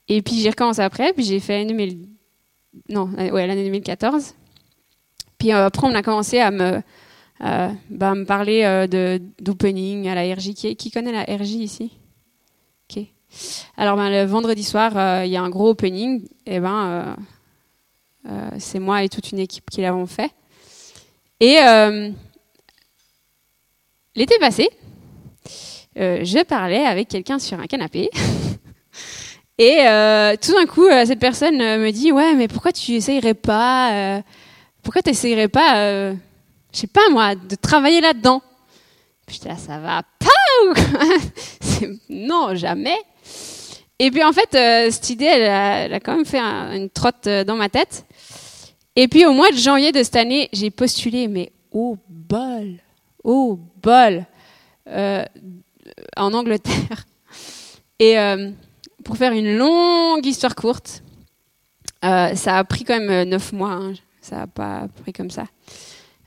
et 0.09 0.23
puis 0.23 0.37
j'ai 0.37 0.51
recommencé 0.51 0.81
après, 0.81 1.13
puis 1.13 1.25
j'ai 1.25 1.41
fait 1.41 1.59
l'année 1.59 1.75
2000... 1.75 2.09
non, 2.89 3.11
ouais, 3.11 3.47
l'année 3.47 3.65
2014. 3.65 4.35
Puis 5.39 5.53
après 5.53 5.87
on 5.87 5.95
a 5.95 6.03
commencé 6.03 6.39
à 6.39 6.51
me, 6.51 6.81
bah, 7.39 8.15
me 8.15 8.25
parler 8.25 8.87
d'opening 9.41 10.09
à 10.09 10.15
la 10.15 10.35
RJ. 10.35 10.55
Qui, 10.55 10.91
connaît 10.91 11.13
la 11.13 11.25
RJ 11.25 11.51
ici? 11.51 12.00
Alors 13.77 13.97
ben, 13.97 14.11
le 14.11 14.25
vendredi 14.25 14.65
soir, 14.65 14.93
euh, 14.97 15.25
il 15.25 15.31
y 15.31 15.37
a 15.37 15.43
un 15.43 15.51
gros 15.51 15.71
opening. 15.71 16.27
Et 16.47 16.61
ben, 16.61 17.17
euh, 18.27 18.31
euh, 18.31 18.51
c'est 18.59 18.79
moi 18.79 19.03
et 19.03 19.09
toute 19.09 19.33
une 19.33 19.39
équipe 19.39 19.69
qui 19.71 19.81
l'avons 19.81 20.07
fait. 20.07 20.31
Et 21.41 21.57
l'été 24.15 24.39
passé, 24.39 24.69
je 25.97 26.45
parlais 26.45 26.85
avec 26.85 27.09
quelqu'un 27.09 27.39
sur 27.39 27.59
un 27.59 27.67
canapé. 27.67 28.11
Et 29.57 29.77
tout 30.41 30.55
d'un 30.55 30.67
coup, 30.67 30.87
cette 31.07 31.19
personne 31.19 31.57
me 31.57 31.91
dit 31.91 32.13
Ouais, 32.13 32.35
mais 32.35 32.47
pourquoi 32.47 32.73
tu 32.73 32.93
essayerais 32.93 33.33
pas 33.33 34.23
Pourquoi 34.83 35.01
tu 35.01 35.13
pas, 35.49 36.13
je 36.13 36.17
sais 36.73 36.87
pas 36.87 37.09
moi, 37.11 37.35
de 37.35 37.55
travailler 37.55 38.03
là-dedans? 38.03 38.43
Là, 39.45 39.57
ça 39.57 39.79
va 39.79 40.03
pas 40.19 40.75
Non, 42.11 42.55
jamais. 42.55 42.99
Et 44.03 44.11
puis 44.11 44.25
en 44.25 44.33
fait, 44.33 44.55
euh, 44.55 44.91
cette 44.91 45.11
idée, 45.11 45.27
elle 45.27 45.93
a, 45.93 46.01
quand 46.01 46.17
même 46.17 46.25
fait 46.25 46.41
une 46.41 46.89
trotte 46.89 47.27
euh, 47.27 47.45
dans 47.45 47.57
ma 47.57 47.69
tête. 47.69 48.07
Et 48.97 49.09
puis 49.09 49.27
au 49.27 49.33
mois 49.35 49.51
de 49.51 49.59
janvier 49.59 49.93
de 49.93 50.03
cette 50.03 50.17
année, 50.17 50.49
j'ai 50.55 50.71
postulé, 50.71 51.29
mais 51.29 51.53
au 51.71 51.99
bol, 52.09 52.79
au 53.23 53.61
bol, 53.83 54.25
euh, 54.89 55.23
en 56.17 56.33
Angleterre. 56.33 57.07
Et 57.99 58.17
pour 59.05 59.19
faire 59.19 59.33
une 59.33 59.59
longue 59.59 60.25
histoire 60.25 60.55
courte, 60.55 61.03
ça 62.03 62.57
a 62.57 62.65
pris 62.65 62.85
quand 62.85 62.99
même 62.99 63.29
neuf 63.29 63.53
mois. 63.53 63.73
Hein. 63.73 63.93
Ça 64.23 64.37
n'a 64.37 64.47
pas 64.47 64.89
pris 65.03 65.13
comme 65.13 65.31
ça. 65.31 65.45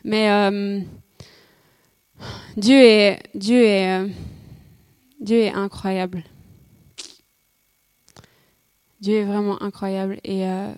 Mais 0.03 0.29
Dieu 2.55 2.77
est, 2.77 3.23
Dieu 3.33 3.63
est, 3.63 4.05
Dieu 5.19 5.39
est 5.39 5.53
incroyable. 5.53 6.23
Dieu 9.03 9.17
est 9.17 9.25
vraiment 9.25 9.61
incroyable 9.61 10.21
et 10.23 10.47
euh, 10.47 10.71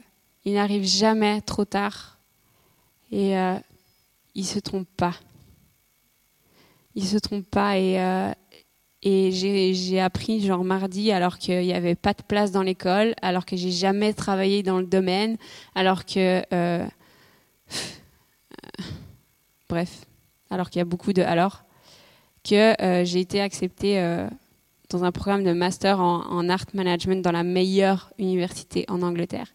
il 0.46 0.56
n'arrive 0.56 0.84
jamais 0.84 1.42
trop 1.42 1.64
tard 1.64 2.18
et 3.12 3.38
euh, 3.38 3.54
il 4.34 4.48
se 4.48 4.58
trompe 4.58 4.88
pas. 4.98 5.14
Il 6.96 7.06
se 7.06 7.18
trompe 7.18 7.46
pas 7.46 7.78
et, 7.78 8.02
euh, 8.02 8.32
et 9.04 9.32
j'ai 9.32 10.00
appris 10.00 10.42
genre 10.42 10.64
mardi 10.64 11.12
alors 11.12 11.38
qu'il 11.38 11.62
n'y 11.62 11.74
avait 11.74 11.94
pas 11.94 12.16
de 12.16 12.24
place 12.24 12.50
dans 12.50 12.64
l'école, 12.64 13.14
alors 13.22 13.46
que 13.46 13.56
j'ai 13.56 13.70
jamais 13.70 14.12
travaillé 14.12 14.64
dans 14.64 14.80
le 14.80 14.88
domaine, 14.88 15.38
alors 15.76 16.04
que 16.04 16.42
bref, 19.70 20.08
alors 20.50 20.72
qu'il 20.72 20.80
y 20.80 20.82
a 20.82 20.86
beaucoup 20.86 21.14
de 21.14 21.22
alors 21.22 21.64
que 22.44 22.74
j'ai 23.04 23.20
été 23.20 23.40
acceptée 23.40 24.28
dans 24.96 25.04
un 25.04 25.12
programme 25.12 25.44
de 25.44 25.52
master 25.52 26.00
en, 26.00 26.48
art 26.48 26.66
management 26.74 27.22
dans 27.22 27.34
la 27.34 27.44
meilleure 27.44 28.14
université 28.18 28.86
en 28.88 29.02
Angleterre. 29.02 29.48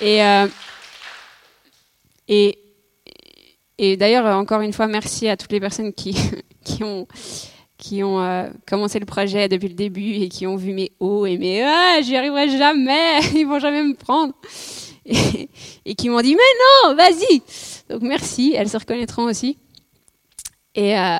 Et, 0.00 0.22
euh, 0.22 0.46
et, 2.28 2.58
et 3.78 3.96
d'ailleurs, 3.96 4.26
encore 4.36 4.60
une 4.60 4.72
fois, 4.72 4.86
merci 4.86 5.26
à 5.28 5.36
toutes 5.36 5.50
les 5.50 5.58
personnes 5.58 5.92
qui, 5.92 6.16
qui 6.64 6.84
ont, 6.84 7.08
qui 7.78 8.04
ont 8.04 8.20
euh, 8.20 8.48
commencé 8.64 9.00
le 9.00 9.06
projet 9.06 9.48
depuis 9.48 9.68
le 9.68 9.74
début 9.74 10.12
et 10.12 10.28
qui 10.28 10.46
ont 10.46 10.56
vu 10.56 10.72
mes 10.72 10.92
hauts 11.00 11.26
et 11.26 11.36
mes 11.36 11.64
ah, 11.64 12.00
j'y 12.00 12.14
arriverai 12.14 12.48
jamais, 12.56 13.18
ils 13.34 13.44
vont 13.44 13.58
jamais 13.58 13.82
me 13.82 13.94
prendre. 13.96 14.34
Et, 15.84 15.94
qui 15.94 16.08
m'ont 16.08 16.20
dit 16.20 16.34
mais 16.34 16.88
non, 16.88 16.94
vas-y. 16.94 17.42
Donc 17.88 18.02
merci, 18.02 18.54
elles 18.56 18.68
se 18.68 18.76
reconnaîtront 18.76 19.24
aussi. 19.24 19.56
Et, 20.74 20.98
euh, 20.98 21.18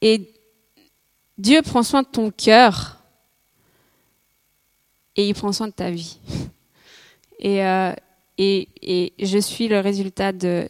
et 0.00 0.32
Dieu 1.38 1.62
prend 1.62 1.82
soin 1.82 2.02
de 2.02 2.08
ton 2.08 2.30
cœur 2.30 3.02
et 5.16 5.28
il 5.28 5.34
prend 5.34 5.52
soin 5.52 5.68
de 5.68 5.72
ta 5.72 5.90
vie. 5.90 6.18
Et, 7.44 7.66
euh, 7.66 7.92
et, 8.38 8.68
et 8.82 9.26
je 9.26 9.38
suis 9.38 9.66
le 9.66 9.80
résultat 9.80 10.30
de, 10.30 10.68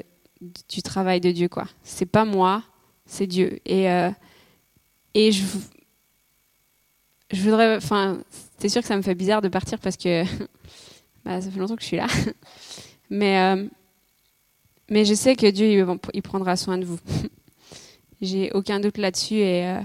du 0.69 0.83
travail 0.83 1.21
de 1.21 1.31
Dieu, 1.31 1.49
quoi. 1.49 1.67
C'est 1.83 2.07
pas 2.07 2.25
moi, 2.25 2.63
c'est 3.05 3.27
Dieu. 3.27 3.61
Et, 3.67 3.91
euh, 3.91 4.11
et 5.13 5.33
je, 5.33 5.45
je 7.31 7.43
voudrais, 7.43 7.77
enfin, 7.77 8.19
c'est 8.59 8.69
sûr 8.69 8.81
que 8.81 8.89
ça 8.89 8.97
me 8.97 9.03
fait 9.03 9.15
bizarre 9.15 9.43
de 9.43 9.49
partir 9.49 9.79
parce 9.79 9.97
que 9.97 10.25
bah, 11.25 11.41
ça 11.41 11.51
fait 11.51 11.59
longtemps 11.59 11.77
que 11.77 11.83
je 11.83 11.87
suis 11.87 11.97
là. 11.97 12.07
Mais 13.11 13.69
mais 14.93 15.07
je 15.07 15.15
sais 15.15 15.37
que 15.37 15.51
Dieu, 15.51 15.87
il, 16.13 16.23
prendra 16.23 16.55
soin 16.55 16.77
de 16.77 16.85
vous. 16.85 16.99
J'ai 18.21 18.53
aucun 18.53 18.79
doute 18.79 18.99
là-dessus 18.99 19.37
et, 19.37 19.67
euh, 19.67 19.81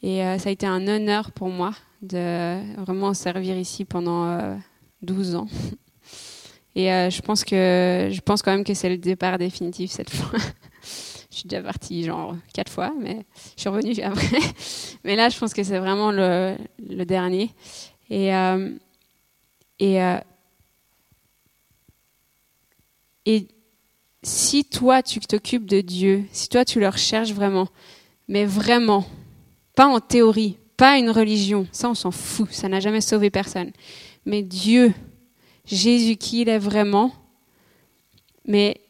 et 0.00 0.24
euh, 0.24 0.38
ça 0.38 0.48
a 0.48 0.52
été 0.52 0.64
un 0.64 0.86
honneur 0.86 1.32
pour 1.32 1.48
moi 1.48 1.72
de 2.02 2.76
vraiment 2.80 3.14
servir 3.14 3.58
ici 3.58 3.84
pendant 3.84 4.56
12 5.02 5.34
euh, 5.34 5.38
ans. 5.38 5.48
Et 6.76 6.86
je 7.10 7.20
pense 7.22 7.42
que 7.42 8.08
je 8.12 8.20
pense 8.20 8.40
quand 8.40 8.52
même 8.52 8.62
que 8.62 8.74
c'est 8.74 8.88
le 8.88 8.98
départ 8.98 9.36
définitif 9.36 9.90
cette 9.90 10.10
fois. 10.10 10.38
je 11.28 11.36
suis 11.38 11.48
déjà 11.48 11.60
partie 11.60 12.04
genre 12.04 12.36
quatre 12.54 12.70
fois, 12.70 12.92
mais 13.00 13.26
je 13.56 13.62
suis 13.62 13.68
revenue 13.68 14.00
après. 14.00 14.38
mais 15.02 15.16
là, 15.16 15.28
je 15.28 15.36
pense 15.36 15.52
que 15.52 15.64
c'est 15.64 15.80
vraiment 15.80 16.12
le, 16.12 16.54
le, 16.88 17.04
dernier. 17.04 17.50
Et 18.10 18.28
et 19.80 19.98
et 23.28 23.46
si 24.22 24.64
toi 24.64 25.02
tu 25.02 25.20
t'occupes 25.20 25.66
de 25.66 25.82
Dieu, 25.82 26.24
si 26.32 26.48
toi 26.48 26.64
tu 26.64 26.80
le 26.80 26.88
recherches 26.88 27.32
vraiment, 27.32 27.68
mais 28.26 28.46
vraiment, 28.46 29.04
pas 29.76 29.86
en 29.86 30.00
théorie, 30.00 30.56
pas 30.78 30.96
une 30.98 31.10
religion, 31.10 31.66
ça 31.70 31.90
on 31.90 31.94
s'en 31.94 32.10
fout, 32.10 32.50
ça 32.50 32.70
n'a 32.70 32.80
jamais 32.80 33.02
sauvé 33.02 33.28
personne, 33.28 33.70
mais 34.24 34.42
Dieu, 34.42 34.94
Jésus 35.66 36.16
qui 36.16 36.40
il 36.40 36.48
est 36.48 36.58
vraiment, 36.58 37.12
mais 38.46 38.80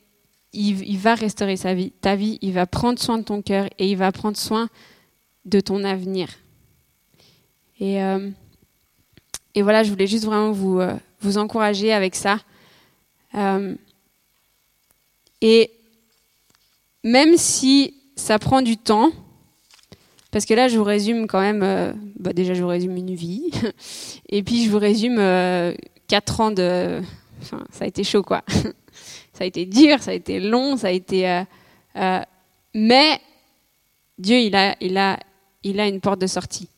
il, 0.53 0.99
va 0.99 1.17
restaurer 1.17 1.57
sa 1.57 1.75
vie, 1.75 1.91
ta 1.91 2.15
vie, 2.15 2.39
il 2.41 2.53
va 2.53 2.67
prendre 2.67 3.01
soin 3.01 3.19
de 3.19 3.25
ton 3.25 3.43
cœur 3.43 3.69
et 3.81 3.91
il 3.91 3.97
va 3.97 4.13
prendre 4.13 4.37
soin 4.37 4.69
de 5.47 5.59
ton 5.59 5.83
avenir. 5.83 6.29
Et, 7.81 8.01
euh, 8.03 8.31
voilà, 9.57 9.83
je 9.83 9.91
voulais 9.91 10.07
juste 10.07 10.25
vraiment 10.25 10.53
vous, 10.53 10.79
euh, 10.79 10.97
encourager 11.37 11.93
avec 11.93 12.15
ça. 12.15 12.39
Euh, 13.35 13.75
et 15.41 15.71
même 17.05 17.37
si 17.37 17.95
ça 18.17 18.39
prend 18.39 18.63
du 18.63 18.77
temps, 18.77 19.13
parce 20.31 20.45
que 20.45 20.55
là, 20.55 20.69
je 20.69 20.77
vous 20.77 20.85
résume 20.85 21.27
quand 21.27 21.41
même, 21.41 21.63
euh, 21.63 21.93
bah 22.19 22.33
déjà, 22.33 22.53
je 22.53 22.63
vous 22.63 22.69
résume 22.69 22.97
une 22.97 23.15
vie, 23.15 23.51
et 24.29 24.43
puis 24.43 24.65
je 24.65 24.71
vous 24.71 24.79
résume 24.79 25.19
euh, 25.19 25.75
quatre 26.07 26.41
ans 26.41 26.51
de. 26.51 27.01
Ça 27.41 27.85
a 27.85 27.87
été 27.87 28.05
chaud, 28.05 28.23
quoi. 28.23 28.43
ça 29.33 29.45
a 29.45 29.45
été 29.45 29.65
dur, 29.65 30.03
ça 30.03 30.11
a 30.11 30.15
été 30.15 30.41
long, 30.41 30.77
ça 30.77 30.89
a 30.89 30.91
été. 30.91 31.45
Euh, 31.97 32.21
mais 32.75 33.21
Dieu, 34.19 34.39
il 34.39 34.55
a, 34.57 34.77
il, 34.81 34.99
a, 34.99 35.19
il 35.63 35.81
a 35.81 35.87
une 35.87 36.01
porte 36.01 36.21
de 36.21 36.27
sortie. 36.27 36.69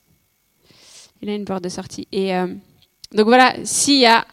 Il 1.22 1.30
a 1.30 1.34
une 1.34 1.46
porte 1.46 1.64
de 1.64 1.68
sortie. 1.70 2.06
Et 2.12 2.32
donc 3.12 3.26
voilà, 3.26 3.54
s'il 3.64 4.00
y 4.00 4.06
a 4.06 4.26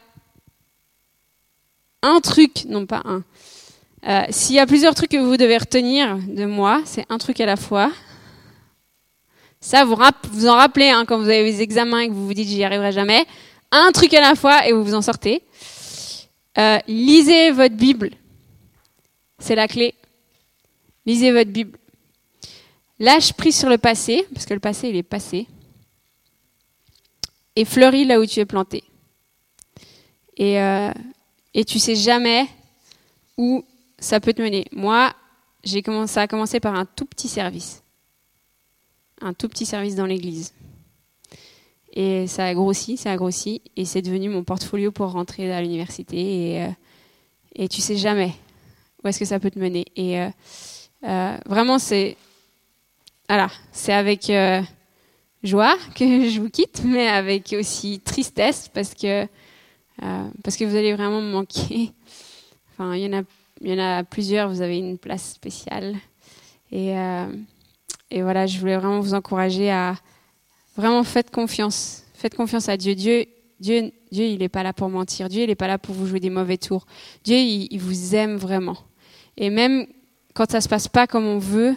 un 2.01 2.19
truc, 2.19 2.65
non 2.65 2.85
pas 2.85 3.01
un, 3.05 3.23
euh, 4.05 4.23
s'il 4.29 4.55
y 4.55 4.59
a 4.59 4.67
plusieurs 4.67 4.93
trucs 4.93 5.11
que 5.11 5.17
vous 5.17 5.37
devez 5.37 5.57
retenir 5.57 6.17
de 6.17 6.45
moi, 6.45 6.81
c'est 6.85 7.05
un 7.09 7.17
truc 7.17 7.41
à 7.41 7.45
la 7.45 7.55
fois. 7.55 7.91
Ça, 9.59 9.85
vous 9.85 9.97
vous 10.31 10.47
en 10.47 10.55
rappelez 10.55 10.89
hein, 10.89 11.05
quand 11.05 11.17
vous 11.17 11.29
avez 11.29 11.43
les 11.43 11.61
examens 11.61 12.01
et 12.01 12.07
que 12.07 12.13
vous 12.13 12.27
vous 12.27 12.33
dites 12.33 12.47
j'y 12.47 12.63
arriverai 12.63 12.91
jamais. 12.91 13.25
Un 13.71 13.91
truc 13.91 14.13
à 14.13 14.21
la 14.21 14.35
fois 14.35 14.67
et 14.67 14.71
vous 14.71 14.83
vous 14.83 14.93
en 14.93 15.01
sortez. 15.01 15.41
Euh, 16.57 16.77
lisez 16.87 17.51
votre 17.51 17.75
Bible. 17.75 18.11
C'est 19.39 19.55
la 19.55 19.67
clé. 19.67 19.93
Lisez 21.05 21.31
votre 21.31 21.51
Bible. 21.51 21.77
Lâche 22.99 23.33
prise 23.33 23.57
sur 23.57 23.69
le 23.69 23.77
passé, 23.77 24.25
parce 24.33 24.45
que 24.45 24.53
le 24.53 24.59
passé, 24.59 24.89
il 24.89 24.95
est 24.95 25.03
passé. 25.03 25.47
Et 27.55 27.65
fleuris 27.65 28.05
là 28.05 28.19
où 28.19 28.25
tu 28.25 28.39
es 28.39 28.45
planté. 28.45 28.83
Et, 30.35 30.59
euh, 30.59 30.91
et 31.53 31.65
tu 31.65 31.79
sais 31.79 31.95
jamais 31.95 32.47
où 33.37 33.63
ça 33.99 34.19
peut 34.19 34.33
te 34.33 34.41
mener. 34.41 34.65
Moi, 34.71 35.13
j'ai 35.63 35.81
commencé, 35.81 36.13
ça 36.13 36.21
a 36.21 36.27
commencé 36.27 36.59
par 36.59 36.75
un 36.75 36.85
tout 36.85 37.05
petit 37.05 37.27
service. 37.27 37.83
Un 39.21 39.33
tout 39.33 39.49
petit 39.49 39.65
service 39.65 39.95
dans 39.95 40.05
l'église. 40.05 40.53
Et 41.93 42.27
ça 42.27 42.45
a 42.45 42.53
grossi, 42.53 42.95
ça 42.95 43.11
a 43.11 43.17
grossi, 43.17 43.61
et 43.75 43.85
c'est 43.85 44.03
devenu 44.03 44.29
mon 44.29 44.43
portfolio 44.43 44.91
pour 44.91 45.11
rentrer 45.11 45.51
à 45.51 45.61
l'université. 45.61 46.17
Et, 46.51 46.63
euh, 46.63 46.69
et 47.55 47.67
tu 47.67 47.81
sais 47.81 47.97
jamais 47.97 48.33
où 49.03 49.07
est-ce 49.07 49.17
que 49.17 49.25
ça 49.25 49.39
peut 49.39 49.49
te 49.49 49.57
mener. 49.57 49.85
Et 49.95 50.19
euh, 50.19 50.29
euh, 51.05 51.37
vraiment, 51.47 51.79
c'est 51.79 52.15
voilà, 53.27 53.49
c'est 53.71 53.93
avec 53.93 54.31
joie 55.43 55.75
que 55.95 56.05
je 56.29 56.39
vous 56.39 56.49
quitte, 56.49 56.83
mais 56.85 57.07
avec 57.07 57.55
aussi 57.59 57.99
tristesse 57.99 58.69
parce 58.71 58.93
que 58.93 59.27
parce 60.43 60.55
que 60.55 60.65
vous 60.65 60.75
allez 60.75 60.93
vraiment 60.93 61.21
me 61.21 61.31
manquer. 61.31 61.91
Enfin, 62.79 62.93
il 62.93 63.01
y 63.01 63.07
en 63.07 63.19
a 63.21 63.23
il 63.61 63.69
y 63.69 63.73
en 63.73 63.79
a 63.79 64.03
plusieurs, 64.03 64.49
vous 64.49 64.61
avez 64.61 64.77
une 64.77 64.97
place 64.97 65.33
spéciale. 65.33 65.95
Et, 66.71 66.97
euh, 66.97 67.27
et 68.11 68.21
voilà, 68.21 68.45
je 68.45 68.59
voulais 68.59 68.77
vraiment 68.77 68.99
vous 68.99 69.13
encourager 69.13 69.69
à 69.71 69.95
vraiment 70.75 71.03
faites 71.03 71.31
confiance. 71.31 72.03
Faites 72.13 72.35
confiance 72.35 72.69
à 72.69 72.77
Dieu. 72.77 72.95
Dieu, 72.95 73.25
Dieu, 73.59 73.91
Dieu, 74.11 74.25
il 74.25 74.39
n'est 74.39 74.49
pas 74.49 74.63
là 74.63 74.73
pour 74.73 74.89
mentir. 74.89 75.29
Dieu, 75.29 75.43
il 75.43 75.47
n'est 75.47 75.55
pas 75.55 75.67
là 75.67 75.77
pour 75.77 75.95
vous 75.95 76.07
jouer 76.07 76.19
des 76.19 76.29
mauvais 76.29 76.57
tours. 76.57 76.85
Dieu, 77.23 77.37
il, 77.37 77.77
vous 77.79 78.15
aime 78.15 78.37
vraiment. 78.37 78.77
Et 79.35 79.49
même 79.49 79.87
quand 80.33 80.49
ça 80.49 80.61
se 80.61 80.69
passe 80.69 80.87
pas 80.87 81.07
comme 81.07 81.25
on 81.25 81.39
veut, 81.39 81.75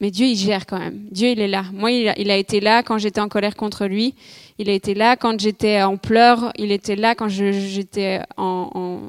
mais 0.00 0.10
Dieu, 0.10 0.26
il 0.26 0.36
gère 0.36 0.66
quand 0.66 0.78
même. 0.78 1.06
Dieu, 1.10 1.28
il 1.28 1.40
est 1.40 1.48
là. 1.48 1.64
Moi, 1.72 1.92
il 1.92 2.30
a, 2.30 2.36
été 2.36 2.60
là 2.60 2.82
quand 2.82 2.98
j'étais 2.98 3.20
en 3.20 3.28
colère 3.28 3.54
contre 3.54 3.86
lui. 3.86 4.16
Il 4.58 4.68
a 4.68 4.72
été 4.72 4.94
là 4.94 5.16
quand 5.16 5.38
j'étais 5.38 5.80
en 5.82 5.96
pleurs. 5.96 6.52
Il 6.58 6.72
était 6.72 6.96
là 6.96 7.14
quand 7.14 7.28
j'étais 7.28 8.20
en, 8.36 9.08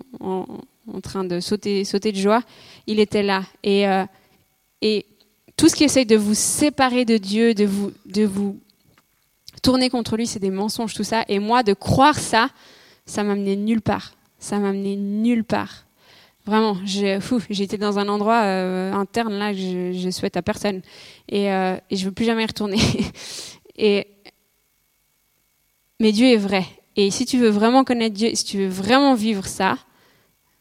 en 0.91 1.02
train 1.02 1.24
de 1.24 1.39
sauter, 1.39 1.84
de 1.84 2.15
joie. 2.15 2.43
Il 2.88 3.00
était 3.00 3.24
là. 3.24 3.43
Et, 3.63 3.88
euh, 3.88 4.06
et 4.82 5.06
tout 5.56 5.69
ce 5.69 5.76
qui 5.76 5.84
essaye 5.84 6.06
de 6.06 6.15
vous 6.15 6.34
séparer 6.34 7.06
de 7.06 7.17
Dieu, 7.17 7.54
de 7.54 7.65
vous, 7.65 7.91
de 8.06 8.24
vous 8.24 8.60
tourner 9.62 9.89
contre 9.89 10.17
lui, 10.17 10.28
c'est 10.28 10.39
des 10.39 10.52
mensonges, 10.52 10.93
tout 10.93 11.04
ça. 11.04 11.24
Et 11.28 11.39
moi, 11.39 11.63
de 11.63 11.74
croire 11.74 12.17
ça, 12.17 12.50
ça 13.06 13.24
m'a 13.24 13.36
mené 13.36 13.56
nulle 13.56 13.82
part. 13.82 14.13
Ça 14.39 14.60
m'a 14.60 14.72
mené 14.74 14.96
nulle 14.96 15.43
part. 15.43 15.86
Vraiment, 16.46 16.78
j'étais 16.84 17.78
dans 17.78 18.00
un 18.00 18.10
endroit 18.10 18.41
euh, 18.43 18.91
interne 18.91 19.34
là 19.36 19.54
que 19.54 19.58
je, 19.58 19.93
je 19.93 20.10
souhaite 20.10 20.36
à 20.36 20.41
personne. 20.41 20.82
Et, 21.30 21.50
euh, 21.50 21.78
je 21.89 22.04
veux 22.04 22.12
plus 22.12 22.26
jamais 22.26 22.43
y 22.43 22.46
retourner. 22.46 22.80
et, 23.78 24.08
mais 26.02 26.12
Dieu 26.12 26.28
est 26.28 26.38
vrai. 26.38 26.65
Et 26.98 27.10
si 27.12 27.26
tu 27.26 27.38
veux 27.38 27.50
vraiment 27.50 27.86
connaître 27.86 28.15
Dieu, 28.15 28.32
si 28.34 28.43
tu 28.43 28.58
veux 28.58 28.67
vraiment 28.67 29.15
vivre 29.15 29.46
ça, 29.46 29.78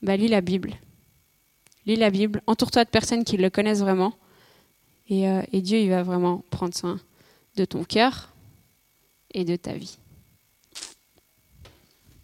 bah 0.03 0.17
lis 0.17 0.29
la 0.29 0.41
Bible. 0.41 0.75
Lis 1.87 1.97
la 1.97 2.11
Bible, 2.11 2.43
entoure-toi 2.47 2.85
de 2.85 2.91
personnes 2.91 3.25
qui 3.25 3.37
le 3.37 3.51
connaissent 3.51 3.81
vraiment. 3.81 4.15
Et, 5.09 5.29
euh, 5.29 5.43
Dieu, 5.53 5.79
il 5.79 5.91
va 5.91 6.03
vraiment 6.03 6.45
prendre 6.51 6.75
soin 6.75 6.99
de 7.57 7.65
ton 7.65 7.85
cœur 7.85 8.33
et 9.33 9.45
de 9.45 9.57
ta 9.57 9.73
vie. 9.73 9.99